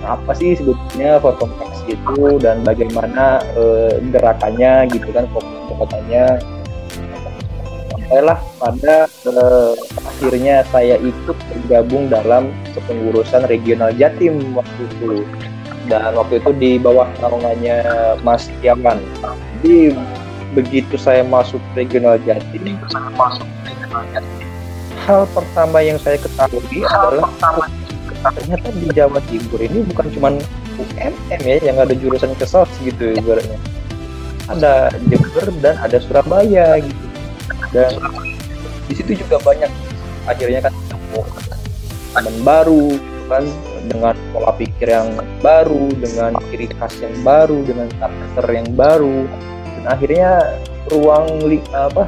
apa 0.07 0.31
sih 0.37 0.55
sebetulnya 0.55 1.19
fotografi 1.19 1.91
itu 1.91 2.39
dan 2.39 2.63
bagaimana 2.63 3.43
uh, 3.59 3.99
gerakannya 4.15 4.87
gitu 4.95 5.11
kan 5.11 5.27
fotonya 5.75 6.39
sampailah 7.91 8.39
pada 8.61 9.10
uh, 9.27 9.73
akhirnya 10.05 10.65
saya 10.69 10.97
ikut 10.97 11.37
bergabung 11.51 12.09
dalam 12.09 12.49
kepengurusan 12.73 13.45
regional 13.49 13.93
Jatim 13.93 14.41
waktu 14.57 14.81
itu 14.97 15.25
dan 15.89 16.13
waktu 16.15 16.39
itu 16.39 16.51
di 16.57 16.71
bawah 16.77 17.09
naungannya 17.19 17.83
Mas 18.21 18.47
Tiaman. 18.61 19.01
Jadi 19.61 19.93
begitu 20.55 20.95
saya 20.99 21.23
masuk 21.25 21.59
regional 21.77 22.19
Jatim, 22.23 22.77
hal 25.07 25.25
pertama 25.33 25.79
yang 25.81 25.97
saya 25.97 26.19
ketahui 26.21 26.85
adalah 26.85 27.31
ternyata 28.37 28.69
di 28.77 28.87
Jawa 28.93 29.19
Timur 29.25 29.59
ini 29.59 29.81
bukan 29.89 30.07
cuma 30.13 30.29
UMM 30.77 31.41
ya 31.41 31.57
yang 31.61 31.77
ada 31.81 31.93
jurusan 31.97 32.31
kesal 32.37 32.69
gitu 32.85 33.17
ibaratnya. 33.17 33.57
Ada 34.49 34.91
Jember 35.07 35.47
dan 35.63 35.79
ada 35.79 35.97
Surabaya 36.01 36.81
gitu. 36.83 37.05
Dan 37.71 37.95
di 38.89 38.93
situ 38.97 39.11
juga 39.21 39.37
banyak. 39.41 39.69
Akhirnya 40.29 40.69
kan 40.69 40.73
teman 42.11 42.35
baru 42.45 42.97
kan 43.31 43.43
dengan 43.87 44.15
pola 44.35 44.51
pikir 44.59 44.91
yang 44.91 45.15
baru, 45.39 45.89
dengan 45.97 46.35
ciri 46.51 46.67
khas 46.77 46.93
yang 46.99 47.15
baru, 47.23 47.63
dengan 47.63 47.87
karakter 47.97 48.45
yang 48.51 48.69
baru, 48.75 49.25
dan 49.79 49.83
akhirnya 49.87 50.31
ruang 50.91 51.27
apa 51.71 52.05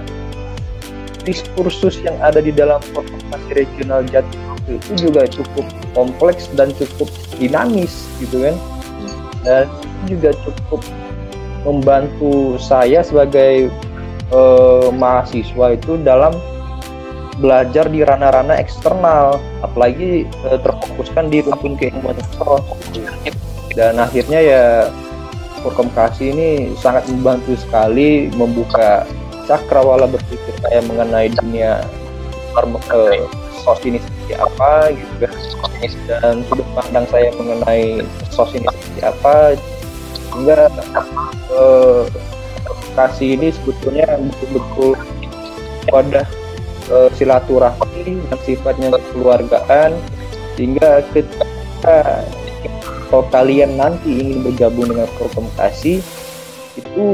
diskursus 1.23 2.03
yang 2.03 2.19
ada 2.19 2.43
di 2.43 2.51
dalam 2.51 2.83
organisasi 2.93 3.49
regional 3.55 4.03
Jatim 4.11 4.43
itu 4.67 5.07
juga 5.09 5.27
cukup 5.27 5.65
kompleks 5.95 6.51
dan 6.55 6.71
cukup 6.75 7.07
dinamis 7.39 8.07
gitu 8.19 8.47
kan. 8.47 8.55
Dan 9.43 9.65
juga 10.07 10.31
cukup 10.43 10.83
membantu 11.67 12.55
saya 12.59 13.03
sebagai 13.03 13.71
uh, 14.31 14.87
mahasiswa 14.91 15.75
itu 15.75 15.99
dalam 16.03 16.35
belajar 17.37 17.89
di 17.89 18.05
ranah-ranah 18.05 18.57
eksternal 18.57 19.41
apalagi 19.65 20.29
uh, 20.45 20.59
terfokuskan 20.61 21.29
di 21.29 21.41
rumpun 21.41 21.73
keilmuan. 21.77 22.17
Dan 23.73 23.97
akhirnya 23.97 24.39
ya 24.39 24.63
Forkomkasi 25.63 26.35
ini 26.35 26.49
sangat 26.75 27.07
membantu 27.07 27.55
sekali 27.55 28.27
membuka 28.35 29.07
cakrawala 29.47 30.11
berpikir 30.11 30.51
saya 30.59 30.83
mengenai 30.83 31.31
dunia 31.39 31.79
uh, 32.59 33.23
sos 33.63 33.79
ini 33.87 33.95
seperti 33.95 34.33
apa 34.35 34.91
gitu 34.91 35.13
kan. 35.23 35.33
Dan 36.11 36.35
sudut 36.51 36.67
pandang 36.75 37.07
saya 37.07 37.31
mengenai 37.39 38.03
sos 38.35 38.51
ini 38.51 38.67
seperti 38.67 39.01
apa 39.07 39.55
sehingga 40.11 40.67
uh, 41.55 42.03
kasih 42.99 43.39
ini 43.39 43.55
sebetulnya 43.55 44.19
betul-betul 44.19 44.99
wadah 45.95 46.27
uh, 46.89 47.09
silaturahmi 47.15 48.19
yang 48.19 48.41
sifatnya 48.43 48.95
kekeluargaan 48.97 49.95
sehingga 50.57 51.05
ketika 51.11 52.23
kalau 53.13 53.25
kalian 53.29 53.77
nanti 53.77 54.09
ingin 54.09 54.41
bergabung 54.41 54.89
dengan 54.89 55.05
Kasih 55.53 56.01
itu 56.73 57.05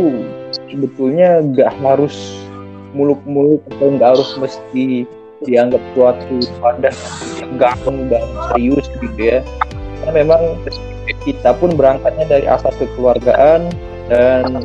sebetulnya 0.55 1.43
nggak 1.43 1.71
harus 1.84 2.15
muluk-muluk 2.95 3.60
atau 3.75 3.88
nggak 3.99 4.10
harus 4.15 4.32
mesti 4.39 5.03
dianggap 5.43 5.84
suatu 5.95 6.39
wadah 6.63 6.95
gampang 7.60 8.08
dan 8.08 8.23
serius 8.51 8.88
gitu 8.99 9.19
ya. 9.19 9.39
Karena 9.99 10.12
memang 10.23 10.41
kita 11.27 11.51
pun 11.60 11.75
berangkatnya 11.75 12.25
dari 12.27 12.45
asas 12.47 12.75
kekeluargaan 12.79 13.67
dan 14.08 14.63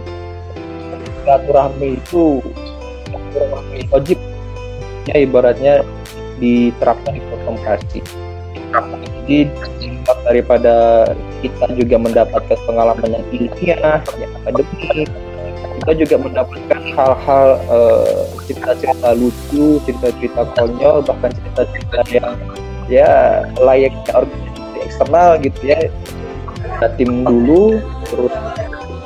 silaturahmi 1.23 1.99
itu 1.99 2.39
wajib 3.91 4.19
ya 5.11 5.17
ibaratnya 5.21 5.85
diterapkan 6.39 7.17
di 7.17 7.21
komunikasi 7.45 8.01
jadi 9.25 9.39
daripada 10.27 10.75
kita 11.41 11.67
juga 11.79 11.97
mendapatkan 11.97 12.59
pengalaman 12.67 13.09
yang 13.15 13.25
ilmiah 13.33 14.03
yang 14.19 14.33
akademik 14.43 15.09
kita 15.85 15.93
juga 16.01 16.17
mendapatkan 16.17 16.81
hal-hal 16.97 17.49
uh, 17.69 18.25
cerita-cerita 18.49 19.09
lucu 19.19 19.83
cerita-cerita 19.85 20.43
konyol 20.57 21.05
bahkan 21.05 21.31
cerita-cerita 21.35 21.99
yang 22.09 22.33
ya 22.89 23.43
layaknya 23.61 24.13
organisasi 24.13 24.79
eksternal 24.85 25.41
gitu 25.41 25.61
ya. 25.65 25.79
Kita 26.65 26.89
tim 26.97 27.25
dulu 27.25 27.79
terus 28.09 28.35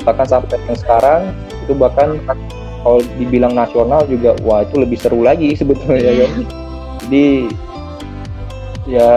bahkan 0.07 0.27
sampai 0.27 0.57
yang 0.71 0.79
sekarang 0.79 1.23
itu 1.67 1.73
bahkan 1.75 2.23
kalau 2.83 3.01
dibilang 3.19 3.55
nasional 3.55 4.05
juga 4.07 4.35
wah 4.47 4.62
itu 4.62 4.77
lebih 4.81 4.99
seru 5.01 5.23
lagi 5.23 5.55
sebetulnya 5.61 6.27
kan 6.27 6.33
jadi 7.07 7.27
ya 8.88 9.12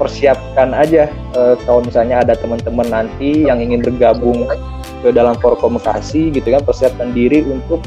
persiapkan 0.00 0.72
aja 0.72 1.12
uh, 1.36 1.54
kalau 1.68 1.84
misalnya 1.84 2.24
ada 2.24 2.32
teman-teman 2.32 2.88
nanti 2.88 3.44
yang 3.44 3.60
ingin 3.60 3.84
bergabung 3.84 4.48
ke 5.04 5.12
dalam 5.12 5.36
komunikasi 5.36 6.32
gitu 6.32 6.48
kan 6.48 6.64
persiapkan 6.64 7.12
diri 7.12 7.44
untuk 7.44 7.84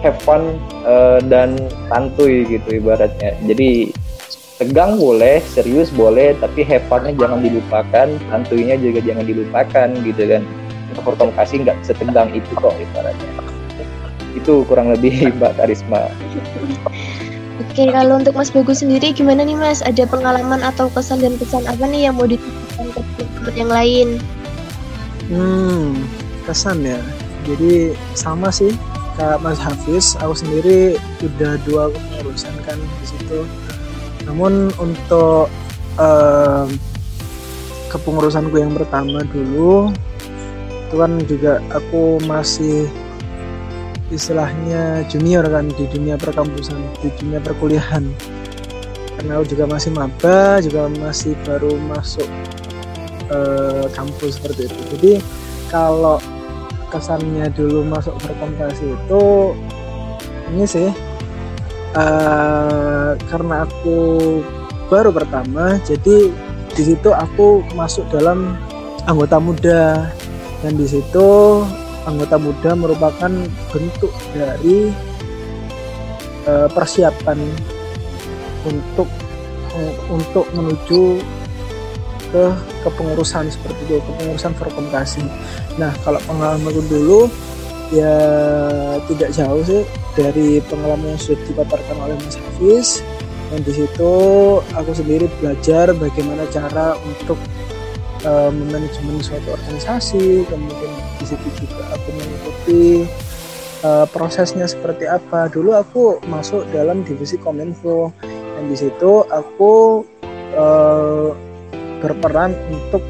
have 0.00 0.16
fun 0.22 0.56
uh, 0.86 1.18
dan 1.26 1.58
santuy 1.90 2.46
gitu 2.46 2.78
ibaratnya. 2.78 3.34
Jadi 3.44 3.92
tegang 4.58 4.98
boleh 4.98 5.38
serius 5.44 5.90
boleh 5.90 6.34
tapi 6.38 6.66
have 6.66 6.82
funnya 6.90 7.14
jangan 7.14 7.38
dilupakan 7.42 8.08
santuinya 8.30 8.74
juga 8.78 8.98
jangan 9.02 9.24
dilupakan 9.26 9.88
gitu 10.06 10.22
kan. 10.24 10.42
Komunikasi 10.98 11.62
nggak 11.62 11.78
setegang 11.86 12.32
itu 12.34 12.50
kok 12.58 12.74
ibaratnya 12.74 13.47
itu 14.36 14.64
kurang 14.68 14.92
lebih 14.92 15.28
Mbak 15.38 15.60
Karisma 15.60 16.10
Oke, 17.58 17.90
kalau 17.90 18.22
untuk 18.22 18.38
Mas 18.38 18.54
Bagus 18.54 18.86
sendiri 18.86 19.10
gimana 19.10 19.42
nih 19.42 19.58
Mas? 19.58 19.82
Ada 19.82 20.06
pengalaman 20.06 20.62
atau 20.62 20.86
kesan 20.94 21.22
dan 21.22 21.34
pesan 21.38 21.66
apa 21.66 21.86
nih 21.90 22.06
yang 22.06 22.14
mau 22.14 22.26
dititipkan 22.26 22.86
ke 22.94 23.02
teman 23.34 23.54
yang 23.54 23.70
lain? 23.70 24.08
Hmm, 25.26 26.06
kesan 26.46 26.86
ya. 26.86 26.98
Jadi 27.46 27.94
sama 28.14 28.54
sih 28.54 28.74
Kak 29.18 29.42
Mas 29.42 29.58
Hafiz, 29.58 30.14
aku 30.22 30.38
sendiri 30.38 30.98
udah 31.18 31.58
dua 31.66 31.90
kepengurusan 31.90 32.54
kan 32.62 32.78
di 32.78 33.06
situ. 33.06 33.42
Namun 34.26 34.70
untuk 34.78 35.50
um, 35.98 36.66
kepengurusanku 37.90 38.54
yang 38.54 38.76
pertama 38.76 39.26
dulu 39.34 39.90
itu 40.88 40.94
kan 40.94 41.12
juga 41.26 41.60
aku 41.74 42.22
masih 42.24 42.86
istilahnya 44.08 45.04
junior 45.08 45.44
kan 45.48 45.68
di 45.68 45.84
dunia 45.88 46.16
perkampusan 46.16 46.80
di 47.04 47.08
dunia 47.20 47.40
perkuliahan. 47.40 48.04
Karena 49.18 49.42
aku 49.42 49.44
juga 49.50 49.64
masih 49.66 49.90
maba 49.92 50.62
juga 50.62 50.86
masih 50.86 51.34
baru 51.42 51.74
masuk 51.90 52.28
uh, 53.34 53.86
kampus 53.92 54.38
seperti 54.38 54.70
itu. 54.70 54.80
Jadi 54.94 55.12
kalau 55.68 56.22
kesannya 56.88 57.52
dulu 57.52 57.84
masuk 57.84 58.16
perkomunikasi 58.24 58.96
itu 58.96 59.24
ini 60.48 60.64
sih 60.64 60.88
uh, 61.92 63.12
karena 63.28 63.68
aku 63.68 63.98
baru 64.88 65.12
pertama 65.12 65.76
jadi 65.84 66.32
di 66.72 66.82
situ 66.86 67.12
aku 67.12 67.60
masuk 67.76 68.06
dalam 68.08 68.56
anggota 69.04 69.36
muda. 69.42 70.08
Dan 70.58 70.74
di 70.74 70.90
situ 70.90 71.62
anggota 72.08 72.40
muda 72.40 72.70
merupakan 72.72 73.32
bentuk 73.68 74.12
dari 74.32 74.88
uh, 76.48 76.68
persiapan 76.72 77.38
untuk 78.64 79.08
uh, 79.76 79.94
untuk 80.08 80.48
menuju 80.56 81.20
ke 82.28 82.44
kepengurusan 82.84 83.48
seperti 83.48 83.80
itu 83.88 84.00
kepengurusan 84.04 84.52
berkomunikasi. 84.56 85.24
Nah 85.80 85.92
kalau 86.04 86.20
pengalamanku 86.28 86.84
dulu 86.88 87.20
ya 87.88 88.16
tidak 89.08 89.32
jauh 89.32 89.64
sih 89.64 89.84
dari 90.12 90.60
pengalaman 90.68 91.16
yang 91.16 91.20
sudah 91.20 91.40
dipaparkan 91.48 91.96
oleh 91.96 92.16
Mas 92.20 92.36
Hafiz 92.36 93.00
dan 93.48 93.64
di 93.64 93.72
situ 93.72 94.12
aku 94.60 94.92
sendiri 94.92 95.24
belajar 95.40 95.96
bagaimana 95.96 96.44
cara 96.52 97.00
untuk 97.00 97.40
uh, 98.24 98.50
memanajemen 98.50 99.20
suatu 99.20 99.54
organisasi 99.54 100.46
kemudian 100.48 100.94
di 101.18 101.24
situ 101.26 101.48
juga 101.60 101.82
aku 101.94 102.08
mengikuti 102.14 102.84
uh, 103.84 104.06
prosesnya 104.10 104.66
seperti 104.66 105.06
apa. 105.06 105.50
Dulu 105.50 105.74
aku 105.74 106.02
masuk 106.26 106.66
dalam 106.74 107.04
divisi 107.06 107.38
kominfo 107.38 108.10
dan 108.22 108.64
di 108.66 108.76
situ 108.78 109.22
aku 109.28 110.02
uh, 110.56 111.30
berperan 112.02 112.54
untuk 112.70 113.02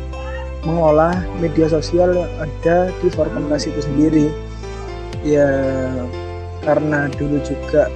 mengolah 0.66 1.14
media 1.38 1.70
sosial 1.70 2.12
yang 2.12 2.32
ada 2.42 2.90
di 3.00 3.08
Forkomunikasi 3.08 3.72
itu 3.72 3.82
sendiri. 3.84 4.26
Ya 5.22 5.50
karena 6.62 7.08
dulu 7.16 7.40
juga 7.42 7.88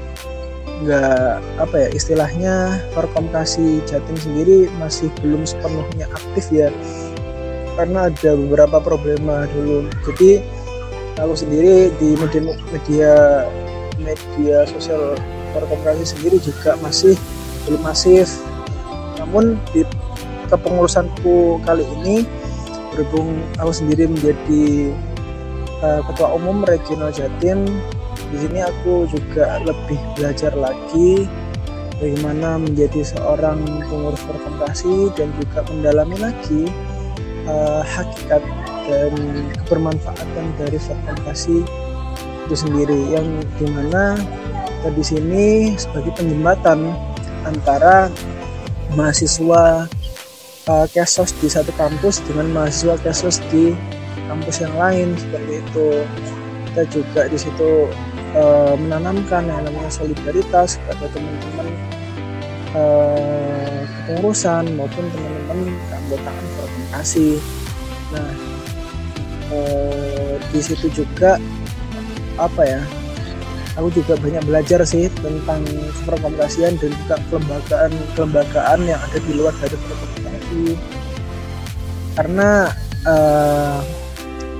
nggak 0.83 1.39
apa 1.63 1.75
ya 1.87 1.89
istilahnya 1.95 2.55
Forkomunikasi 2.93 3.83
Jatim 3.87 4.19
sendiri 4.19 4.67
masih 4.83 5.09
belum 5.23 5.47
sepenuhnya 5.47 6.11
aktif 6.11 6.51
ya. 6.51 6.69
Karena 7.79 8.13
ada 8.13 8.31
beberapa 8.37 8.83
problema 8.83 9.49
dulu. 9.55 9.89
Jadi 10.05 10.43
aku 11.17 11.35
sendiri 11.39 11.95
di 11.97 12.19
media 12.19 12.43
media 12.75 13.13
media 14.03 14.57
sosial 14.69 15.17
Forkomunikasi 15.55 16.17
sendiri 16.19 16.37
juga 16.43 16.77
masih 16.83 17.15
belum 17.65 17.83
masif. 17.87 18.43
Namun 19.23 19.57
di 19.71 19.87
kepengurusanku 20.51 21.63
kali 21.65 21.87
ini 22.01 22.29
berhubung 22.93 23.41
aku 23.57 23.73
sendiri 23.73 24.05
menjadi 24.05 24.93
uh, 25.81 26.01
ketua 26.05 26.37
umum 26.37 26.61
regional 26.69 27.09
Jatim 27.09 27.65
di 28.33 28.37
sini 28.41 28.65
aku 28.65 29.05
juga 29.13 29.61
lebih 29.61 30.01
belajar 30.17 30.57
lagi 30.57 31.29
bagaimana 32.01 32.59
menjadi 32.59 33.05
seorang 33.15 33.61
pengurus 33.87 34.25
perkomunikasi 34.25 35.13
dan 35.15 35.29
juga 35.37 35.61
mendalami 35.69 36.17
lagi 36.19 36.63
uh, 37.47 37.85
hakikat 37.85 38.43
dan 38.89 39.13
kebermanfaatan 39.63 40.45
dari 40.59 40.81
perkomunikasi 40.81 41.63
itu 42.49 42.55
sendiri. 42.57 43.01
Yang 43.15 43.27
di 43.61 43.67
mana 43.71 44.19
kita 44.81 44.91
di 44.99 45.05
sini 45.05 45.47
sebagai 45.79 46.11
penjembatan 46.19 46.91
antara 47.47 48.11
mahasiswa 48.99 49.87
uh, 50.67 50.87
kesos 50.91 51.31
di 51.39 51.47
satu 51.47 51.71
kampus 51.79 52.19
dengan 52.27 52.51
mahasiswa 52.51 52.99
kesos 53.05 53.39
di 53.53 53.77
kampus 54.27 54.65
yang 54.65 54.75
lain 54.75 55.15
seperti 55.15 55.53
itu. 55.63 55.89
Kita 56.73 56.83
juga 56.89 57.23
di 57.29 57.39
situ 57.39 57.71
uh, 58.37 58.75
menanamkan 58.77 59.49
yang 59.49 59.63
namanya 59.65 59.91
solidaritas 59.93 60.81
kepada 60.81 61.07
teman-teman 61.13 61.69
uh, 62.77 63.81
kepengurusan 63.87 64.65
maupun 64.77 65.05
teman-teman 65.13 65.59
keanggotaan 65.89 66.45
komunikasi. 66.57 67.41
Nah, 68.13 68.31
uh, 69.53 70.35
di 70.53 70.61
situ 70.61 70.87
juga 70.93 71.41
apa 72.37 72.63
ya? 72.65 72.83
Aku 73.81 73.89
juga 73.89 74.21
banyak 74.21 74.45
belajar 74.45 74.85
sih 74.85 75.09
tentang 75.25 75.65
perkomunikasian 76.05 76.77
dan 76.77 76.93
juga 76.93 77.17
kelembagaan 77.33 77.93
kelembagaan 78.13 78.81
yang 78.85 79.01
ada 79.01 79.17
di 79.17 79.33
luar 79.33 79.55
dari 79.65 79.77
perkomunikasi. 79.81 80.63
Karena 82.13 82.69
uh, 83.09 83.81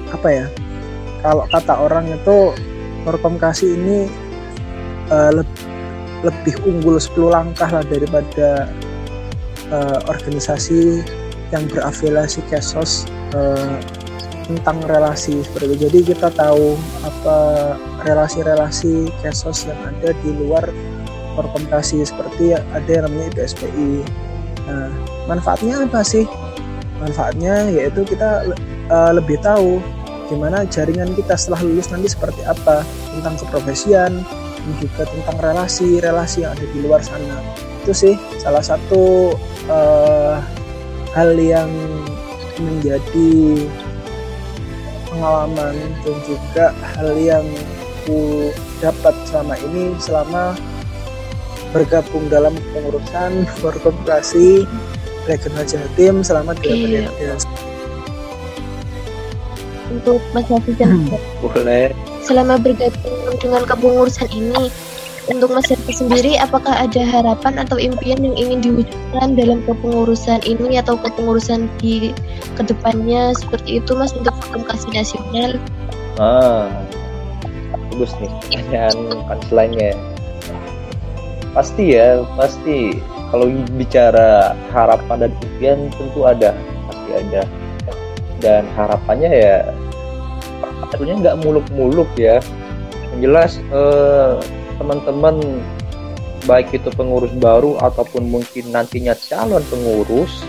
apa 0.09 0.29
ya? 0.33 0.47
Kalau 1.21 1.45
kata 1.53 1.75
orang 1.77 2.09
itu 2.09 2.57
Korkomkasi 3.03 3.67
ini 3.75 3.99
uh, 5.11 5.31
le 5.35 5.45
lebih 6.23 6.55
unggul 6.63 7.03
10 7.03 7.35
langkah 7.35 7.67
lah 7.67 7.83
daripada 7.83 8.71
uh, 9.75 9.99
organisasi 10.07 11.03
yang 11.51 11.67
berafiliasi 11.67 12.47
Kesos 12.47 13.11
uh, 13.35 13.77
tentang 14.47 14.79
relasi 14.87 15.43
seperti 15.43 15.67
itu. 15.67 15.77
Jadi 15.91 15.99
kita 16.15 16.29
tahu 16.31 16.79
apa 17.03 17.37
relasi-relasi 18.07 19.11
Kesos 19.23 19.67
yang 19.67 19.79
ada 19.83 20.15
di 20.23 20.31
luar 20.31 20.65
Korkomkasi 21.33 22.05
seperti 22.05 22.53
ada 22.53 22.87
yang 22.87 23.09
namanya 23.09 23.33
IPSPI. 23.33 24.05
Nah, 24.69 24.93
manfaatnya 25.27 25.89
apa 25.89 26.05
sih? 26.05 26.29
Manfaatnya 27.01 27.73
yaitu 27.73 28.05
kita 28.05 28.53
uh, 28.93 29.11
lebih 29.17 29.41
tahu 29.41 29.81
bagaimana 30.25 30.65
jaringan 30.71 31.13
kita 31.19 31.35
setelah 31.37 31.61
lulus 31.67 31.91
nanti 31.91 32.09
seperti 32.11 32.43
apa? 32.47 32.87
Tentang 33.13 33.35
keprofesian 33.43 34.13
dan 34.63 34.73
juga 34.79 35.03
tentang 35.11 35.37
relasi-relasi 35.43 36.47
yang 36.47 36.53
ada 36.55 36.67
di 36.71 36.79
luar 36.81 37.03
sana. 37.03 37.43
Itu 37.83 37.93
sih 37.93 38.15
salah 38.39 38.63
satu 38.63 39.35
uh, 39.67 40.39
hal 41.13 41.35
yang 41.37 41.69
menjadi 42.57 43.67
pengalaman 45.13 45.77
dan 45.77 46.17
juga 46.25 46.73
hal 46.97 47.13
yang 47.19 47.45
ku 48.09 48.51
dapat 48.81 49.15
selama 49.29 49.55
ini 49.71 49.95
selama 50.01 50.57
bergabung 51.71 52.27
dalam 52.29 52.53
pengurusan 52.75 53.47
berkomunikasi 53.63 54.67
regional 55.25 55.65
Jatim 55.65 56.21
selama 56.27 56.53
dua 56.59 56.75
iya. 56.75 57.09
periode 57.09 57.27
untuk 59.93 60.25
Mas 60.33 60.49
Hafiz 60.49 60.77
dan 60.81 61.05
hmm. 61.05 61.21
Boleh. 61.45 61.93
Selama 62.25 62.57
bergabung 62.57 63.37
dengan 63.43 63.63
kepengurusan 63.67 64.31
ini, 64.33 64.73
untuk 65.31 65.55
Mas 65.55 65.71
Hafiz 65.71 66.03
sendiri, 66.03 66.35
apakah 66.35 66.75
ada 66.75 67.03
harapan 67.07 67.63
atau 67.63 67.79
impian 67.79 68.19
yang 68.19 68.35
ingin 68.35 68.59
diwujudkan 68.59 69.39
dalam 69.39 69.63
kepengurusan 69.63 70.43
ini 70.43 70.83
atau 70.83 70.99
kepengurusan 70.99 71.71
di 71.79 72.11
ke 72.59 72.63
depannya 72.67 73.31
seperti 73.39 73.79
itu 73.79 73.95
Mas 73.95 74.11
untuk 74.19 74.35
komunikasi 74.51 74.89
nasional? 74.91 75.51
Ah, 76.19 76.67
bagus 77.71 78.11
nih 78.19 78.31
pertanyaan 78.51 78.97
punchline-nya. 79.31 79.93
Pasti 81.55 81.85
ya, 81.95 82.25
pasti. 82.35 82.99
Kalau 83.33 83.49
bicara 83.79 84.53
harapan 84.77 85.25
dan 85.25 85.33
impian 85.41 85.79
tentu 85.97 86.21
ada, 86.29 86.53
pasti 86.91 87.11
ada. 87.17 87.43
Dan 88.43 88.69
harapannya 88.77 89.31
ya 89.31 89.57
tentunya 90.93 91.17
nggak 91.17 91.41
muluk-muluk 91.41 92.09
ya. 92.21 92.45
Yang 93.17 93.21
jelas 93.25 93.53
eh, 93.73 94.37
teman-teman 94.77 95.41
baik 96.45 96.75
itu 96.77 96.93
pengurus 96.93 97.33
baru 97.41 97.81
ataupun 97.81 98.29
mungkin 98.29 98.69
nantinya 98.75 99.17
calon 99.17 99.63
pengurus 99.73 100.45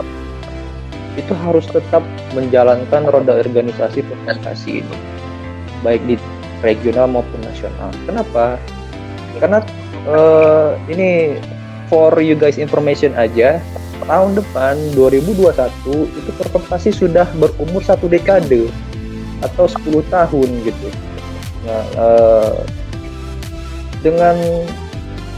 itu 1.14 1.34
harus 1.46 1.70
tetap 1.70 2.02
menjalankan 2.36 3.08
roda 3.08 3.40
organisasi 3.40 4.04
presentasi 4.04 4.84
ini. 4.84 4.98
Baik 5.86 6.02
di 6.10 6.16
regional 6.66 7.08
maupun 7.08 7.40
nasional. 7.46 7.94
Kenapa? 8.04 8.58
Karena 9.38 9.60
uh, 10.10 10.74
ini 10.90 11.38
for 11.92 12.18
you 12.18 12.34
guys 12.34 12.58
information 12.58 13.14
aja 13.14 13.62
tahun 14.04 14.36
depan 14.36 14.76
2021 14.98 15.54
itu 16.12 16.32
perkompasi 16.36 16.90
sudah 16.92 17.28
berumur 17.40 17.80
satu 17.80 18.12
dekade 18.12 18.68
atau 19.44 19.68
10 19.68 20.02
tahun 20.08 20.50
gitu. 20.64 20.88
Nah, 21.68 21.84
uh, 22.00 22.56
dengan 24.04 24.36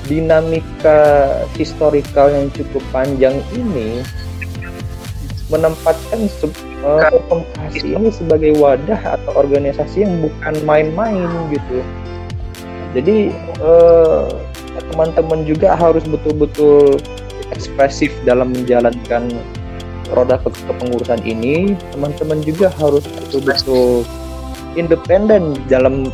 dinamika 0.05 1.01
historikal 1.57 2.29
yang 2.29 2.47
cukup 2.53 2.81
panjang 2.93 3.41
ini 3.57 4.05
menempatkan 5.49 6.25
uh, 6.81 7.09
ini 7.77 8.09
sebagai 8.09 8.57
wadah 8.57 8.97
atau 8.97 9.31
organisasi 9.37 10.05
yang 10.05 10.21
bukan 10.21 10.55
main-main 10.65 11.29
gitu. 11.53 11.81
Jadi 12.97 13.33
uh, 13.61 14.29
teman-teman 14.93 15.45
juga 15.45 15.77
harus 15.77 16.05
betul-betul 16.07 16.97
ekspresif 17.53 18.09
dalam 18.25 18.53
menjalankan 18.55 19.29
roda 20.13 20.37
kepengurusan 20.41 21.21
ini 21.25 21.73
teman-teman 21.95 22.43
juga 22.45 22.69
harus 22.77 23.01
betul-betul 23.07 24.05
independen 24.77 25.57
dalam 25.65 26.11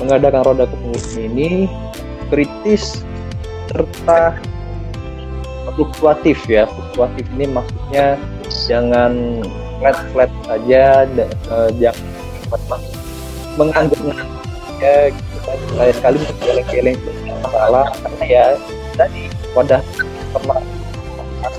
mengadakan 0.00 0.42
roda 0.46 0.64
kepengurusan 0.70 1.34
ini 1.34 1.50
kritis 2.32 3.04
serta 3.68 4.38
fluktuatif 5.74 6.38
ya. 6.48 6.64
Fluktuatif 6.70 7.26
ini 7.36 7.50
maksudnya 7.50 8.16
jangan 8.70 9.42
flat 9.82 9.98
flat 10.14 10.30
saja 10.48 11.04
uh, 11.50 11.68
jangan 11.76 12.80
menganggap 13.58 14.00
ya 14.82 15.10
kita 15.10 15.52
lain 15.78 15.96
kali 16.02 16.18
geleng-geleng 16.42 16.98
masalah 17.42 17.86
karena 18.02 18.24
ya 18.26 18.44
tadi 18.98 19.22
wadah 19.54 19.82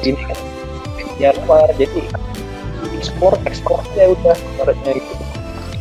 ini 0.04 0.22
kan 0.30 0.38
ya 1.22 1.32
luar 1.46 1.72
jadi 1.76 2.02
ekspor 2.98 3.38
ekspor 3.48 3.80
aja 3.94 4.12
udah 4.12 4.36
ibaratnya 4.56 4.92
itu 5.00 5.14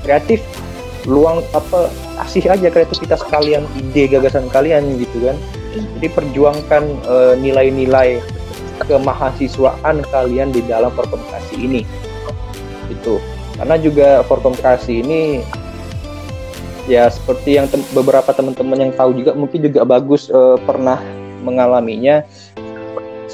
kreatif 0.05 0.41
luang 1.05 1.45
apa 1.53 1.93
kasih 2.25 2.49
aja 2.49 2.69
kreativitas 2.73 3.21
kalian 3.29 3.69
ide 3.77 4.09
gagasan 4.09 4.49
kalian 4.49 4.97
gitu 5.01 5.31
kan 5.33 5.39
Jadi 5.75 6.07
perjuangkan 6.07 6.83
uh, 7.03 7.35
nilai-nilai 7.35 8.23
kemahasiswaan 8.87 10.07
kalian 10.07 10.55
di 10.55 10.63
dalam 10.71 10.95
perkomunikasi 10.95 11.55
ini. 11.59 11.83
Itu. 12.87 13.19
Karena 13.59 13.75
juga 13.83 14.23
perkomunikasi 14.23 15.03
ini 15.03 15.43
ya 16.87 17.11
seperti 17.11 17.59
yang 17.59 17.67
tem 17.67 17.83
beberapa 17.91 18.31
teman-teman 18.31 18.87
yang 18.87 18.93
tahu 18.95 19.19
juga 19.19 19.35
mungkin 19.35 19.67
juga 19.67 19.83
bagus 19.83 20.31
uh, 20.31 20.55
pernah 20.63 21.03
mengalaminya 21.43 22.23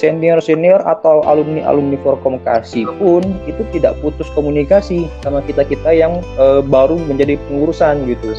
senior-senior 0.00 0.80
atau 0.88 1.20
alumni-alumni 1.28 2.00
Forkomunikasi 2.00 2.88
pun 2.96 3.20
itu 3.44 3.60
tidak 3.76 4.00
putus 4.00 4.24
komunikasi 4.32 5.04
sama 5.20 5.44
kita-kita 5.44 5.92
yang 5.92 6.24
uh, 6.40 6.64
baru 6.64 6.96
menjadi 7.04 7.36
pengurusan 7.52 8.08
gitu 8.08 8.32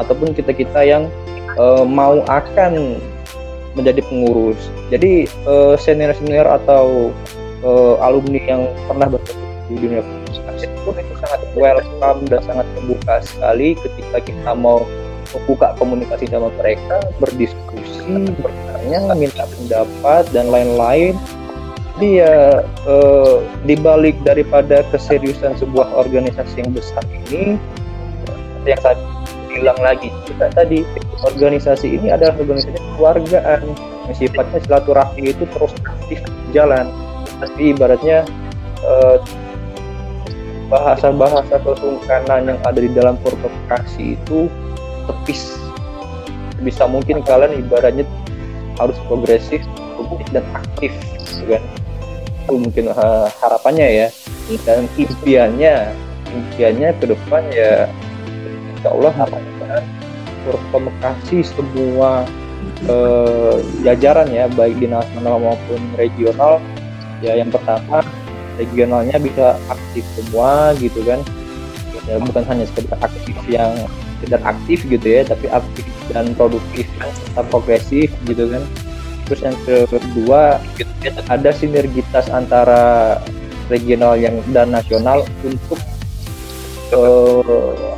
ataupun 0.00 0.32
kita-kita 0.32 0.80
yang 0.80 1.12
uh, 1.60 1.84
mau 1.84 2.24
akan 2.24 2.96
menjadi 3.76 4.06
pengurus. 4.06 4.70
Jadi 4.88 5.26
senior-senior 5.82 6.46
atau 6.46 7.10
uh, 7.66 7.94
alumni 7.98 8.38
yang 8.46 8.62
pernah 8.86 9.10
bertemu 9.10 9.44
di 9.66 9.74
dunia 9.80 10.00
komunikasi 10.04 10.66
pun 10.84 10.94
itu 11.00 11.14
sangat 11.24 11.40
welcome 11.56 12.20
dan 12.28 12.40
sangat 12.44 12.66
terbuka 12.76 13.14
sekali 13.24 13.68
ketika 13.80 14.18
kita 14.20 14.52
mau 14.52 14.84
membuka 15.32 15.72
komunikasi 15.80 16.28
sama 16.28 16.52
mereka, 16.60 17.00
berdiskusi, 17.22 18.28
bertanya, 18.38 19.14
minta 19.16 19.44
pendapat 19.48 20.24
dan 20.34 20.50
lain-lain. 20.52 21.16
Jadi 21.94 22.18
ya 22.18 22.58
eh, 22.90 23.36
dibalik 23.64 24.18
daripada 24.26 24.82
keseriusan 24.90 25.54
sebuah 25.54 25.94
organisasi 25.94 26.66
yang 26.66 26.74
besar 26.74 27.06
ini, 27.06 27.54
yang 28.66 28.80
saya 28.82 28.98
bilang 29.46 29.78
lagi 29.78 30.10
kita 30.26 30.50
tadi 30.50 30.82
organisasi 31.22 31.94
ini 31.94 32.10
adalah 32.10 32.34
organisasi 32.34 32.82
keluargaan 32.98 33.62
yang 34.10 34.16
sifatnya 34.18 34.58
silaturahmi 34.66 35.30
itu 35.30 35.46
terus 35.54 35.70
aktif 35.86 36.18
jalan. 36.50 36.90
Tapi 37.38 37.70
ibaratnya 37.70 38.26
eh, 38.82 39.18
bahasa-bahasa 40.66 41.60
kesungkanan 41.62 42.50
yang 42.50 42.58
ada 42.66 42.80
di 42.80 42.90
dalam 42.90 43.14
provokasi 43.22 44.18
itu 44.18 44.50
tepis 45.04 45.56
bisa 46.64 46.88
mungkin 46.88 47.20
kalian 47.20 47.60
ibaratnya 47.60 48.08
harus 48.80 48.96
progresif, 49.06 49.60
dan 50.32 50.44
aktif 50.56 50.90
gitu 51.28 51.54
kan. 51.54 51.62
Itu 52.44 52.58
mungkin 52.58 52.84
uh, 52.90 53.28
harapannya 53.40 53.86
ya. 53.86 54.08
Dan 54.64 54.88
impiannya 55.00 55.92
impiannya 56.28 56.88
ke 57.00 57.04
depan 57.08 57.42
ya 57.54 57.88
insya 58.74 58.88
Allah 58.92 59.12
harapannya 59.14 59.80
berkomunikasi 60.44 61.40
semua 61.46 62.28
uh, 62.90 63.56
jajaran 63.80 64.28
ya 64.28 64.50
baik 64.52 64.76
di 64.80 64.88
nasional 64.90 65.40
maupun 65.40 65.80
regional. 65.96 66.60
Ya 67.24 67.40
yang 67.40 67.48
pertama 67.48 68.04
regionalnya 68.60 69.16
bisa 69.16 69.56
aktif 69.70 70.04
semua 70.18 70.76
gitu 70.76 71.00
kan. 71.06 71.20
Ya 72.04 72.20
bukan 72.20 72.44
hanya 72.44 72.68
sekedar 72.68 73.00
aktif 73.00 73.36
yang 73.48 73.72
sekedar 74.24 74.40
aktif 74.48 74.80
gitu 74.88 75.04
ya 75.04 75.22
tapi 75.28 75.52
aktif 75.52 75.84
dan 76.08 76.32
produktif 76.32 76.88
tetap 76.96 77.44
progresif 77.52 78.08
gitu 78.24 78.48
kan. 78.48 78.64
Terus 79.28 79.40
yang 79.40 79.56
kedua 79.64 80.60
ada 81.28 81.50
sinergitas 81.52 82.28
antara 82.32 83.20
regional 83.68 84.16
yang 84.16 84.40
dan 84.52 84.72
nasional 84.72 85.24
untuk 85.44 85.80
uh, 86.92 87.96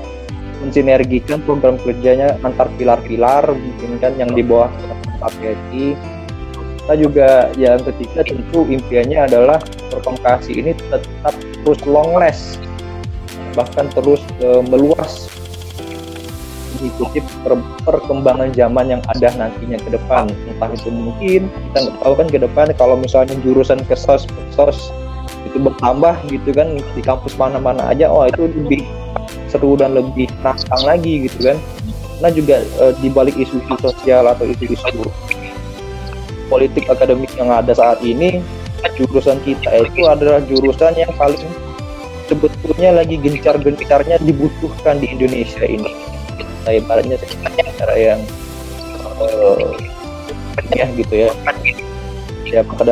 mensinergikan 0.63 1.43
program 1.45 1.79
kerjanya 1.83 2.35
antar 2.43 2.71
pilar-pilar 2.75 3.47
mungkin 3.55 3.99
kan 4.03 4.13
yang 4.19 4.31
di 4.33 4.43
bawah 4.43 4.71
APSI 5.23 5.95
kita 6.87 6.95
juga 7.03 7.51
yang 7.59 7.83
ketiga 7.83 8.23
tentu 8.23 8.63
impiannya 8.63 9.27
adalah 9.27 9.59
perkomunikasi 9.91 10.53
ini 10.55 10.71
tetap 10.79 11.35
terus 11.35 11.83
long 11.83 12.15
last 12.15 12.63
bahkan 13.59 13.91
terus 13.91 14.23
uh, 14.45 14.63
meluas 14.63 15.27
mengikuti 16.77 17.25
per 17.41 17.57
perkembangan 17.89 18.53
zaman 18.53 18.93
yang 18.93 19.03
ada 19.17 19.33
nantinya 19.35 19.81
ke 19.81 19.97
depan. 19.97 20.29
Entah 20.29 20.71
itu 20.77 20.93
mungkin 20.93 21.49
kita 21.49 21.79
nggak 21.89 21.97
tahu 22.05 22.13
kan 22.15 22.27
ke 22.29 22.39
depan 22.39 22.67
kalau 22.77 22.95
misalnya 23.01 23.35
jurusan 23.41 23.81
ke 23.89 23.97
sos 23.97 24.29
sos 24.53 24.93
itu 25.49 25.57
bertambah 25.57 26.15
gitu 26.29 26.53
kan 26.53 26.77
di 26.77 27.01
kampus 27.01 27.33
mana-mana 27.41 27.89
aja 27.89 28.13
oh 28.13 28.29
itu 28.29 28.45
lebih 28.53 28.85
seru 29.49 29.79
dan 29.81 29.97
lebih 29.97 30.29
nantang 30.45 30.85
lagi 30.85 31.25
gitu 31.25 31.49
kan. 31.49 31.57
Nah 32.21 32.29
juga 32.33 32.61
e, 32.61 32.85
di 33.01 33.09
balik 33.09 33.37
isu-isu 33.41 33.77
sosial 33.81 34.29
atau 34.29 34.45
isu-isu 34.45 35.05
politik 36.47 36.87
akademik 36.87 37.33
yang 37.35 37.51
ada 37.51 37.75
saat 37.75 37.99
ini 38.05 38.45
jurusan 38.97 39.43
kita 39.45 39.85
itu 39.85 40.07
adalah 40.09 40.41
jurusan 40.47 40.95
yang 40.97 41.13
paling 41.19 41.43
sebetulnya 42.27 42.97
lagi 42.97 43.21
gencar-gencarnya 43.21 44.19
dibutuhkan 44.23 44.99
di 44.99 45.11
Indonesia 45.13 45.63
ini 45.63 46.06
saya 46.67 46.83
ibaratnya 46.83 47.15
cara 47.79 47.95
yang 47.95 48.21
uh, 49.23 49.71
ya 50.75 50.91
gitu 50.99 51.15
ya. 51.15 51.31
Ya 52.43 52.61
pada 52.67 52.91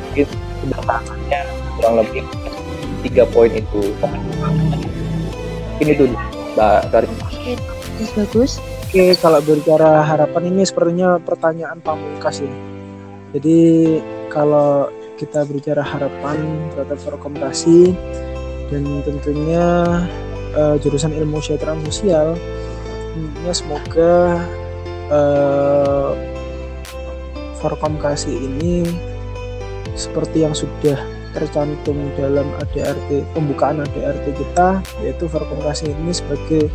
mungkin 0.00 0.26
sederhananya 0.64 1.40
kurang 1.76 1.94
lebih 2.00 2.24
tiga 3.04 3.28
poin 3.28 3.52
itu. 3.52 3.92
Ini 5.84 5.92
tuh 5.92 6.08
mbak 6.56 6.88
Karim 6.88 7.12
oke 7.20 7.52
bagus. 8.16 8.56
Oke 8.88 9.12
kalau 9.20 9.44
berbicara 9.44 10.02
harapan 10.02 10.56
ini 10.56 10.64
sepertinya 10.64 11.20
pertanyaan 11.20 11.84
pamungkas 11.84 12.40
ya. 12.40 12.52
Jadi 13.36 13.60
kalau 14.32 14.88
kita 15.20 15.44
berbicara 15.44 15.84
harapan 15.84 16.64
terhadap 16.72 16.96
rekomendasi 17.12 17.92
dan 18.72 19.04
tentunya 19.04 19.68
uh, 20.54 20.76
jurusan 20.78 21.14
ilmu 21.14 21.38
kesejahteraan 21.42 21.82
sosial. 21.86 22.38
Ya 23.44 23.52
semoga 23.52 24.38
uh, 25.10 26.12
Forkomkasi 27.60 28.32
ini 28.32 28.88
seperti 29.92 30.48
yang 30.48 30.56
sudah 30.56 30.96
tercantum 31.36 32.08
dalam 32.16 32.48
ADRT 32.56 33.22
pembukaan 33.36 33.84
ADRT 33.84 34.32
kita 34.32 34.80
yaitu 35.04 35.28
Forkomkasi 35.28 35.92
ini 35.92 36.10
sebagai 36.14 36.72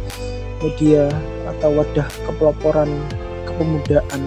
media 0.61 1.09
atau 1.49 1.73
wadah 1.73 2.07
kepeloporan 2.29 2.87
kepemudaan 3.49 4.21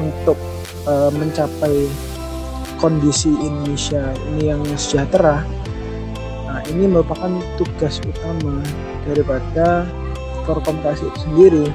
untuk 0.00 0.36
uh, 0.84 1.08
mencapai 1.08 1.88
kondisi 2.80 3.28
Indonesia 3.28 4.12
ini 4.32 4.52
yang 4.52 4.62
sejahtera 4.76 5.44
Nah, 6.50 6.66
ini 6.66 6.90
merupakan 6.90 7.30
tugas 7.54 8.02
utama 8.02 8.58
daripada 9.06 9.86
korporasi 10.42 11.06
itu 11.06 11.18
sendiri. 11.22 11.66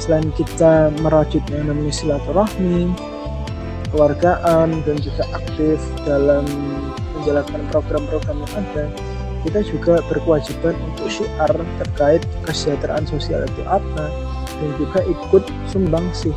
Selain 0.00 0.32
kita 0.32 0.88
merajut 1.04 1.44
yang 1.52 1.68
namanya 1.68 1.92
silaturahmi, 1.92 2.88
keluargaan, 3.92 4.80
dan 4.88 4.96
juga 5.04 5.28
aktif 5.36 5.76
dalam 6.08 6.48
menjalankan 7.20 7.60
program-program 7.68 8.40
yang 8.40 8.52
ada, 8.56 8.84
kita 9.44 9.60
juga 9.68 10.00
berkewajiban 10.08 10.72
untuk 10.80 11.12
syiar 11.12 11.52
terkait 11.84 12.24
kesejahteraan 12.48 13.04
sosial 13.04 13.44
itu 13.44 13.62
apa, 13.68 14.08
dan 14.48 14.70
juga 14.80 15.04
ikut 15.04 15.44
sumbang 15.68 16.08
sih 16.16 16.32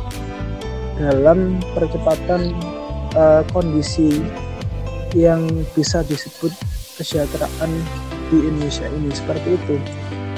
dalam 1.00 1.64
percepatan 1.72 2.52
uh, 3.16 3.40
kondisi 3.56 4.20
yang 5.16 5.48
bisa 5.72 6.04
disebut 6.04 6.52
kesejahteraan 6.96 7.70
di 8.32 8.38
Indonesia 8.48 8.88
ini 8.90 9.12
seperti 9.12 9.54
itu. 9.54 9.76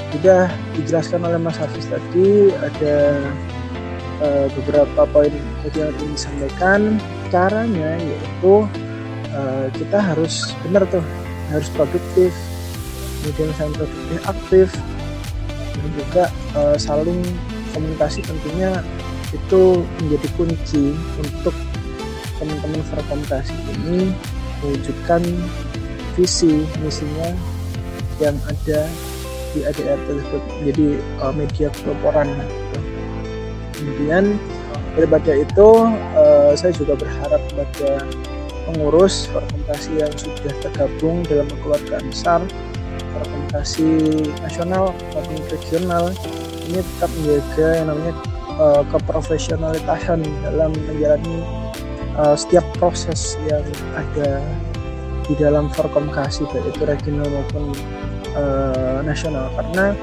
Sudah 0.09 0.49
dijelaskan 0.73 1.21
oleh 1.25 1.37
Mas 1.37 1.57
Hafiz 1.57 1.85
tadi 1.85 2.49
ada 2.57 3.23
uh, 4.21 4.47
beberapa 4.57 5.05
poin 5.09 5.33
yang 5.73 5.93
ingin 6.01 6.13
disampaikan. 6.13 6.81
Caranya 7.29 7.97
yaitu 8.01 8.65
uh, 9.33 9.67
kita 9.73 10.01
harus 10.01 10.53
benar 10.65 10.85
tuh 10.89 11.03
harus 11.49 11.69
produktif 11.73 12.33
kemudian 13.19 13.51
saya 13.57 13.69
produktif 13.75 14.19
aktif 14.25 14.67
dan 15.75 15.87
juga 15.95 16.23
uh, 16.55 16.77
saling 16.79 17.21
komunikasi 17.75 18.23
tentunya 18.23 18.81
itu 19.29 19.85
menjadi 20.01 20.27
kunci 20.39 20.83
untuk 21.21 21.53
teman-teman 22.41 22.81
berkomunikasi 22.89 23.53
ini 23.77 24.15
mewujudkan 24.63 25.21
visi 26.19 26.67
misinya 26.83 27.31
yang 28.19 28.35
ada 28.51 28.83
di 29.55 29.63
ADR 29.63 29.95
tersebut 30.03 30.43
menjadi 30.59 30.87
uh, 31.23 31.31
media 31.31 31.71
pelaporan. 31.79 32.27
Kemudian 33.71 34.35
daripada 34.99 35.31
itu 35.31 35.87
uh, 36.19 36.51
saya 36.59 36.75
juga 36.75 36.99
berharap 36.99 37.39
kepada 37.47 38.03
pengurus 38.67 39.31
organisasi 39.31 40.03
yang 40.03 40.11
sudah 40.19 40.53
tergabung 40.59 41.23
dalam 41.31 41.47
keluarga 41.63 42.03
besar 42.03 42.43
organisasi 43.15 43.89
nasional 44.43 44.91
maupun 45.15 45.39
regional 45.49 46.11
ini 46.69 46.83
tetap 46.83 47.09
menjaga 47.17 47.67
yang 47.81 47.87
namanya 47.89 48.13
uh, 48.61 48.83
keprofesionalitasan 48.93 50.21
dalam 50.45 50.69
menjalani 50.85 51.37
uh, 52.19 52.35
setiap 52.37 52.61
proses 52.77 53.39
yang 53.49 53.65
ada 53.97 54.43
di 55.29 55.37
dalam 55.37 55.69
Forkomkasi 55.69 56.49
baik 56.49 56.73
itu 56.73 56.81
regional 56.89 57.29
maupun 57.29 57.69
uh, 58.33 58.99
nasional. 59.05 59.45
Karena 59.53 59.93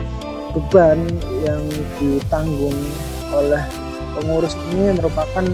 beban 0.54 1.02
yang 1.42 1.62
ditanggung 1.98 2.78
oleh 3.34 3.60
pengurus 4.14 4.54
ini 4.70 4.94
merupakan 4.94 5.44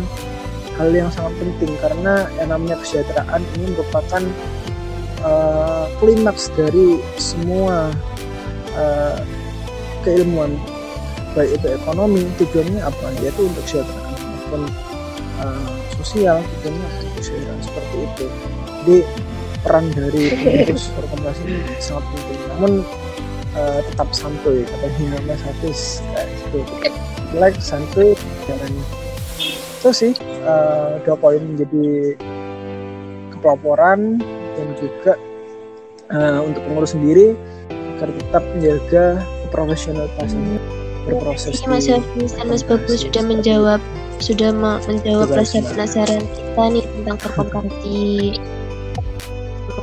hal 0.76 0.88
yang 0.92 1.08
sangat 1.08 1.32
penting. 1.40 1.72
Karena 1.80 2.28
yang 2.36 2.52
namanya 2.52 2.76
kesejahteraan 2.84 3.40
ini 3.56 3.72
merupakan 3.72 4.22
uh, 5.24 5.88
dari 6.52 7.00
semua 7.16 7.88
uh, 8.76 9.18
keilmuan. 10.04 10.52
Baik 11.32 11.56
itu 11.56 11.66
ekonomi 11.80 12.28
tujuannya 12.36 12.84
apa? 12.84 13.08
Yaitu 13.24 13.48
untuk 13.48 13.64
kesejahteraan 13.64 14.20
maupun 14.20 14.62
uh, 15.40 15.72
sosial 15.96 16.44
tujuannya 16.44 16.88
kesejahteraan 17.16 17.60
seperti 17.64 17.96
itu. 18.04 18.26
Jadi 18.84 18.98
peran 19.62 19.86
dari 19.94 20.34
pengurus 20.34 20.90
organisasi 20.98 21.42
ini 21.46 21.60
sangat 21.78 22.04
penting. 22.10 22.40
Namun 22.54 22.72
uh, 23.56 23.80
tetap 23.92 24.08
santuy 24.12 24.64
katanya 24.66 25.20
Mas 25.28 25.42
Hafiz 25.44 26.00
kayak 26.12 26.28
gitu 26.28 26.60
like 27.36 27.56
santuy 27.60 28.12
jangan 28.44 28.72
itu 29.82 29.90
sih 29.90 30.12
uh, 30.46 31.00
dua 31.02 31.16
poin 31.18 31.42
menjadi 31.42 32.14
kepelaporan 33.34 34.22
dan 34.54 34.68
juga 34.78 35.12
uh, 36.14 36.40
untuk 36.46 36.62
pengurus 36.70 36.94
sendiri 36.94 37.34
agar 37.98 38.08
tetap 38.14 38.42
menjaga 38.54 39.04
profesionalitasnya 39.50 40.58
berproses. 41.02 41.58
Iya 41.58 41.66
Mas 41.66 41.86
Hafiz. 41.90 42.30
Dan 42.38 42.46
Mas 42.46 42.62
Bagus 42.62 43.02
sudah 43.02 43.22
menjawab 43.26 43.80
sudah 44.22 44.54
menjawab 44.86 45.34
rasa 45.34 45.58
penasaran 45.66 46.22
kita 46.30 46.62
nih 46.70 46.84
tentang 46.86 47.18
perkompati. 47.18 48.38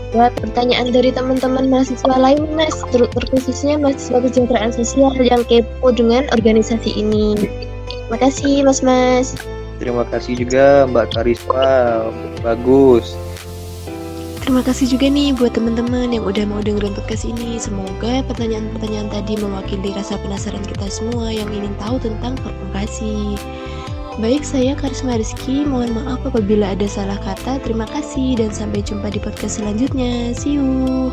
Buat 0.09 0.33
pertanyaan 0.41 0.89
dari 0.89 1.13
teman-teman 1.13 1.69
mahasiswa 1.69 2.17
lain 2.17 2.49
Mas, 2.57 2.73
ter 2.89 3.05
terkhususnya 3.13 3.77
mahasiswa 3.77 4.17
kesejahteraan 4.25 4.73
sosial 4.73 5.13
yang 5.21 5.45
kepo 5.45 5.93
dengan 5.93 6.25
organisasi 6.33 6.97
ini. 6.97 7.37
Terima 7.85 8.17
kasih 8.17 8.65
Mas 8.65 8.81
Mas. 8.81 9.37
Terima 9.77 10.03
kasih 10.09 10.33
juga 10.41 10.89
Mbak 10.89 11.13
Karisma, 11.13 12.09
bagus. 12.41 13.13
Terima 14.41 14.65
kasih 14.65 14.97
juga 14.97 15.05
nih 15.13 15.29
buat 15.37 15.53
teman-teman 15.53 16.09
yang 16.09 16.25
udah 16.25 16.41
mau 16.49 16.57
dengerin 16.57 16.97
podcast 16.97 17.29
ini. 17.29 17.61
Semoga 17.61 18.25
pertanyaan-pertanyaan 18.25 19.13
tadi 19.13 19.37
mewakili 19.37 19.93
rasa 19.93 20.17
penasaran 20.17 20.65
kita 20.65 20.89
semua 20.89 21.29
yang 21.29 21.45
ingin 21.53 21.69
tahu 21.77 22.01
tentang 22.01 22.33
perkomunikasi. 22.41 23.37
Baik, 24.19 24.43
saya 24.43 24.75
Karisma 24.75 25.15
Rizky. 25.15 25.63
Mohon 25.63 25.95
maaf 25.95 26.19
apabila 26.27 26.75
ada 26.75 26.83
salah 26.91 27.15
kata. 27.23 27.63
Terima 27.63 27.87
kasih 27.87 28.35
dan 28.35 28.51
sampai 28.51 28.83
jumpa 28.83 29.15
di 29.15 29.19
podcast 29.23 29.63
selanjutnya. 29.63 30.35
See 30.35 30.59
you. 30.59 31.07